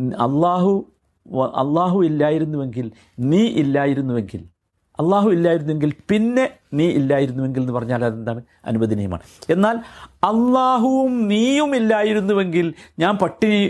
അള്ളാഹു 0.00 0.92
അള്ളാഹു 1.34 2.04
ഇല്ലായിരുന്നുവെങ്കിൽ 2.04 2.92
നീ 3.18 3.38
ഇല്ലായിരുന്നുവെങ്കിൽ 3.38 4.55
അള്ളാഹു 5.00 5.30
ഇല്ലായിരുന്നെങ്കിൽ 5.30 5.92
പിന്നെ 6.10 6.50
നീ 6.74 6.86
ഇല്ലായിരുന്നുവെങ്കിൽ 6.86 7.60
എന്ന് 7.60 7.72
പറഞ്ഞാൽ 7.72 8.04
അതെന്താണ്? 8.04 8.42
അനുവദനീയമാണ്. 8.64 9.22
എന്നാൽ 9.50 9.76
അള്ളാഹുവും 10.24 11.28
നീയും 11.28 11.76
ഇല്ലായിരുന്നുവെങ്കിൽ 11.76 12.74
ഞാൻ 12.98 13.16
പട്ടിണി 13.16 13.60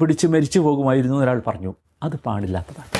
പിടിച്ച് 0.00 0.26
മരിച്ചു 0.26 0.58
പോകുമായിരുന്നു 0.58 1.16
ഒരാൾ 1.16 1.42
പറഞ്ഞു. 1.46 1.74
അത് 2.02 2.16
പാടില്ലാത്തതാണ്. 2.26 2.90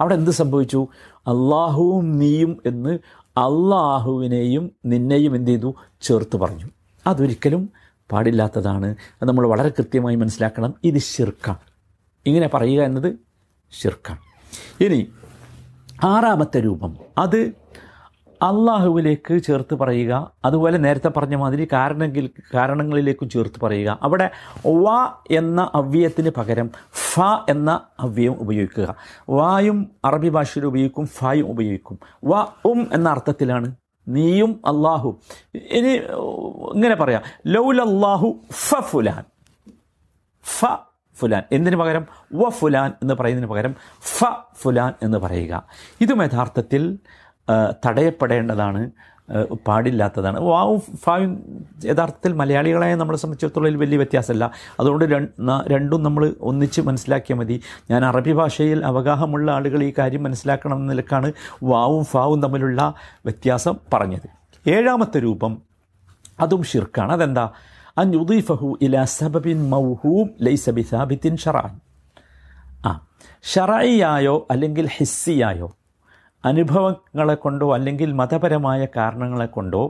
അവിടെ 0.00 0.14
എന്ത് 0.14 0.30
സംഭവിച്ചു? 0.30 0.86
അള്ളാഹുവും 1.14 2.18
നീയും 2.18 2.62
എന്ന് 2.66 2.98
അള്ളാഹുവിനെയും 3.38 4.72
നിന്നെയും 4.86 5.36
എന്ത് 5.36 5.50
ചെയ്തു? 5.50 5.74
ചേർത്ത് 6.00 6.36
പറഞ്ഞു. 6.36 6.66
അതൊരിക്കലും 7.06 7.70
പാടില്ലാത്തതാണ്. 8.12 8.86
അത് 8.86 9.28
നമ്മൾ 9.28 9.46
വളരെ 9.46 9.68
കൃത്യമായി 9.68 10.16
മനസ്സിലാക്കണം. 10.16 10.74
ഇത് 10.84 10.98
ഷിർക്കാണ് 10.98 11.64
ഇങ്ങനെ 12.26 12.48
പറയുക 12.54 12.82
എന്നത് 12.82 13.16
ഷിർക്കാണ് 13.82 14.18
ഇനി 14.84 15.08
ആറാമത്തെ 16.04 16.60
രൂപം. 16.60 16.96
അത് 17.18 17.52
അള്ളാഹുവിലേക്ക് 18.42 19.42
ചേർത്ത് 19.42 19.74
പറയുക. 19.74 20.32
അതുപോലെ 20.44 20.78
നേരത്തെ 20.78 21.08
പറഞ്ഞ 21.08 21.34
മാതിരി 21.34 21.68
കാരണങ്ങൾ 21.72 22.28
കാരണങ്ങളിലേക്കും 22.54 23.28
ചേർത്ത് 23.28 23.60
പറയുക. 23.60 23.98
അവിടെ 24.02 24.30
വ 24.66 25.08
എന്ന 25.30 25.70
അവ്യയത്തിന് 25.74 26.30
പകരം 26.36 26.70
ഫ 26.92 27.20
എന്ന 27.48 27.80
അവ്യം 28.00 28.32
ഉപയോഗിക്കുക. 28.32 28.94
വായും 29.30 29.90
അറബി 30.04 30.28
ഭാഷയിൽ 30.28 30.66
ഉപയോഗിക്കും 30.66 31.06
ഫായും 31.06 31.50
ഉപയോഗിക്കും. 31.50 31.98
വ 32.24 32.46
ഉം 32.64 32.90
എന്ന 32.92 33.08
അർത്ഥത്തിലാണ് 33.08 33.74
നീയും 34.08 34.60
അള്ളാഹു. 34.66 35.18
ഇനി 35.54 35.92
ഇങ്ങനെ 36.74 36.94
പറയാം. 36.94 37.22
ലൗലല്ലാഹു 37.46 38.36
ഫ 38.52 38.74
ഫുലാൻ. 38.74 39.24
ഫ 40.44 40.64
ഫുലാൻ. 41.20 41.42
എന്തിനു 41.52 41.76
പകരം? 41.76 42.04
വ 42.34 42.48
ഫുലാൻ 42.48 42.90
എന്ന് 43.02 43.14
പറയുന്നതിന് 43.14 43.50
പകരം 43.50 43.74
ഫ 44.00 44.24
ഫുലാൻ 44.62 44.92
എന്ന് 45.02 45.18
പറയുക. 45.18 45.62
ഇതും 46.00 46.22
യഥാർത്ഥത്തിൽ 46.22 46.98
തടയപ്പെടേണ്ടതാണ് 47.86 48.90
പാടില്ലാത്തതാണ്. 49.68 50.38
വാവും 50.40 50.80
ഫായും 51.04 51.32
യഥാർത്ഥത്തിൽ 51.84 52.32
മലയാളികളായ 52.32 52.94
നമ്മളെ 52.94 53.18
സംബന്ധിച്ചിടത്തോളം 53.18 53.78
വലിയ 53.78 53.96
വ്യത്യാസമല്ല. 53.96 54.44
അതുകൊണ്ട് 54.80 55.04
രണ്ടും 55.72 56.02
നമ്മൾ 56.02 56.34
ഒന്നിച്ച് 56.40 56.80
മനസ്സിലാക്കിയാൽ 56.80 57.38
മതി. 57.38 57.56
ഞാൻ 57.90 58.04
അറബി 58.04 58.32
ഭാഷയിൽ 58.32 58.84
അവഗാഹമുള്ള 58.84 59.52
ആളുകൾ 59.52 59.82
ഈ 59.84 59.92
കാര്യം 59.98 60.22
മനസ്സിലാക്കണം 60.22 60.76
എന്ന 60.76 60.92
നിലക്കാണ് 60.92 61.32
വാവും 61.62 62.04
ഫാവും 62.04 62.42
തമ്മിലുള്ള 62.42 62.94
വ്യത്യാസം 63.24 63.76
പറഞ്ഞത്. 63.92 64.28
ഏഴാമത്തെ 64.70 65.18
രൂപം 65.18 65.62
അതും 66.40 66.62
ഷിർക്കാണ് 66.62 67.12
അതെന്താ? 67.12 67.50
അൻ 67.96 68.12
യുദീഫഹു 68.12 68.68
ഇല 68.80 69.04
സബബിൻ 69.12 69.68
മൗഹൂം 69.68 70.28
ലൈസ 70.40 70.70
ബിസാബിത്തിൻ 70.70 71.36
ഷറാൻ 71.36 71.72
ആ 72.86 72.92
ഷറായിയായോ 73.44 74.46
അല്ലെങ്കിൽ 74.50 74.86
ഹിസ്സിയായോ 74.96 75.68
അനുഭവങ്ങളെ 76.44 77.34
കൊണ്ടോ 77.34 77.74
അല്ലെങ്കിൽ 77.74 78.12
മതപരമായ 78.12 78.86
കാരണങ്ങളെ 78.96 79.46
കൊണ്ടോ 79.46 79.82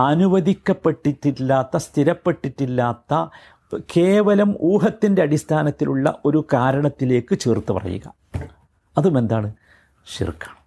അനുവദിക്കപ്പെട്ടിട്ടില്ലാത്ത 0.00 1.76
സ്ഥിരപ്പെട്ടിട്ടില്ലാത്ത 1.78 3.14
കേവലം 3.94 4.50
ഊഹത്തിന്റെ 4.62 5.22
അടിസ്ഥാനത്തിലുള്ള 5.22 6.06
ഒരു 6.24 6.44
കാരണത്തിലേക്ക് 6.52 7.38
ചേർത്ത് 7.38 7.72
പറയുക. 7.72 8.06
അതും 8.96 9.18
എന്താണ്? 9.18 9.48
ഷിർക്കാണ് 10.06 10.59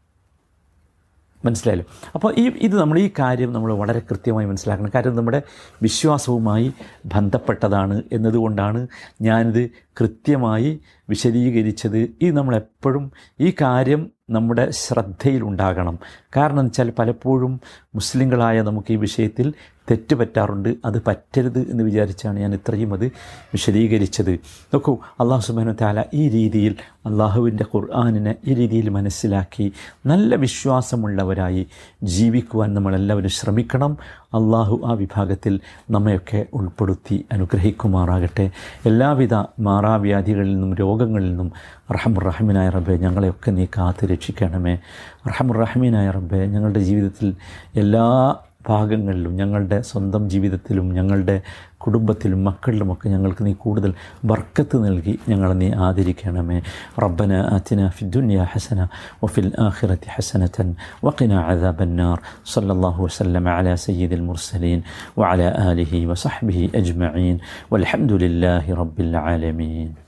മനസ്സിലായല്ലോ. 1.46 1.86
അപ്പോൾ 2.16 2.36
ഈ 2.38 2.52
ഇത് 2.62 2.80
നമ്മൾ 2.80 3.00
ഈ 3.00 3.10
കാര്യം 3.20 3.54
നമ്മൾ 3.54 3.74
വളരെ 3.74 4.00
കൃത്യമായി 4.00 4.46
മനസ്സിലാക്കണം. 4.46 4.92
കാര്യം 4.96 5.16
നമ്മുടെ 5.16 5.42
വിശ്വാസവുമായി 5.82 6.74
ബന്ധപ്പെട്ടതാണ് 7.06 8.04
എന്നതുകൊണ്ടാണ് 8.12 8.88
ഞാനിത് 9.22 9.70
കൃത്യമായി 10.02 10.80
വിശദീകരിച്ചത്. 11.10 12.10
ഈ 12.22 12.30
നമ്മളെപ്പോഴും 12.30 13.12
ഈ 13.40 13.54
കാര്യം 13.62 14.12
നമ്മുടെ 14.30 14.72
ശ്രദ്ധയിലുണ്ടാകണം. 14.72 16.00
കാരണം 16.38 16.64
വെച്ചാൽ 16.66 16.94
പലപ്പോഴും 17.00 17.62
മുസ്ലിങ്ങളായ 17.96 18.62
നമുക്ക് 18.62 18.92
ഈ 18.94 18.96
വിഷയത്തിൽ 18.96 19.54
തെറ്റ് 19.92 20.16
പറ്റാറുണ്ട് 20.16 20.76
അത് 20.86 21.02
പറ്റരുത് 21.08 21.60
എന്ന് 21.60 21.84
വിചാരിച്ചാണ് 21.84 22.40
ഞാൻ 22.40 22.54
ഇത്രയും 22.54 22.94
അത് 22.94 23.06
വിശദീകരിച്ചത്. 23.54 24.34
നോക്കൂ 24.74 24.98
അള്ളാഹു 25.20 25.42
സുബാനു 25.42 25.72
താല 25.82 26.04
ഈ 26.14 26.30
രീതിയിൽ 26.30 26.76
അള്ളാഹുവിന്റെ 27.06 27.66
ഖുർആാനിനെ 27.76 28.36
ഈ 28.48 28.54
രീതിയിൽ 28.54 28.90
മനസ്സിലാക്കി 28.90 29.72
നല്ല 30.06 30.36
വിശ്വാസമുള്ളവരായി 30.36 31.68
ജീവിക്കുവാൻ 32.04 32.74
നമ്മളെല്ലാവരും 32.74 33.30
ശ്രമിക്കണം. 33.30 33.98
അള്ളാഹു 34.24 34.82
ആ 34.86 34.94
വിഭാഗത്തിൽ 34.94 35.60
നമ്മയൊക്കെ 35.92 36.46
ഉൾപ്പെടുത്തി 36.54 37.26
അനുഗ്രഹിക്കുമാറാകട്ടെ. 37.32 38.52
എല്ലാവിധ 38.86 39.34
മാറാവ്യാധികളിൽ 39.60 40.54
നിന്നും 40.54 40.74
രോഗങ്ങളിൽ 40.74 41.30
നിന്നും 41.30 41.52
റഹമുറഹമീനായ 41.92 42.70
റബ്ബെ 42.70 42.94
ഞങ്ങളെയൊക്കെ 42.94 43.52
നീ 43.52 43.66
കാത്തു 43.66 44.06
രക്ഷിക്കണമേ. 44.06 44.80
റഹമുറഹമീനായ 45.28 46.10
റബ്ബെ 46.12 46.38
ഞങ്ങളുടെ 46.38 46.80
ജീവിതത്തിൽ 46.80 47.36
എല്ലാ 47.76 48.36
ഭാഗങ്ങളിലും 48.70 49.36
ഞങ്ങളുടെ 49.36 49.82
സ്വന്തം 49.82 50.30
ജീവിതത്തിലും 50.30 50.94
ഞങ്ങളുടെ 50.94 51.42
കുടുംബത്തിലും 51.78 52.44
മക്കളിലുമൊക്കെ 52.44 53.10
ഞങ്ങൾക്ക് 53.10 53.46
നീ 53.46 53.54
കൂടുതൽ 53.54 53.94
ബർക്കത്ത് 54.26 54.86
നൽകി 54.86 55.20
ഞങ്ങളെ 55.30 55.54
നീ 55.54 55.72
ആദരിക്കണമേ. 55.72 56.62
റബ്ബന 57.04 57.34
ആതിന 57.34 57.90
ഫിദ്ദുനിയ 57.90 58.48
ഹസന 58.54 58.88
വഫിൽ 59.24 59.52
ആഖിറത്തി 59.60 60.08
ഹസനത്തൻ 60.16 60.76
വഖിന 61.06 61.34
അദാബന്നാർ. 61.34 62.22
സല്ലല്ലാഹു 62.54 63.04
വസല്ലമ 63.04 63.50
അലാ 63.50 63.76
സയ്യിദുൽ 63.76 64.22
മുർസലീൻ 64.22 64.84
വഅലാ 65.18 65.50
ആലിഹി 65.68 66.06
വസഹ്ബിഹി 66.06 66.72
അജ്മഈൻ. 66.76 67.40
വൽഹംദുലില്ലാഹി 67.74 68.72
റബ്ബിൽ 68.72 69.18
ആലമീൻ. 69.18 70.03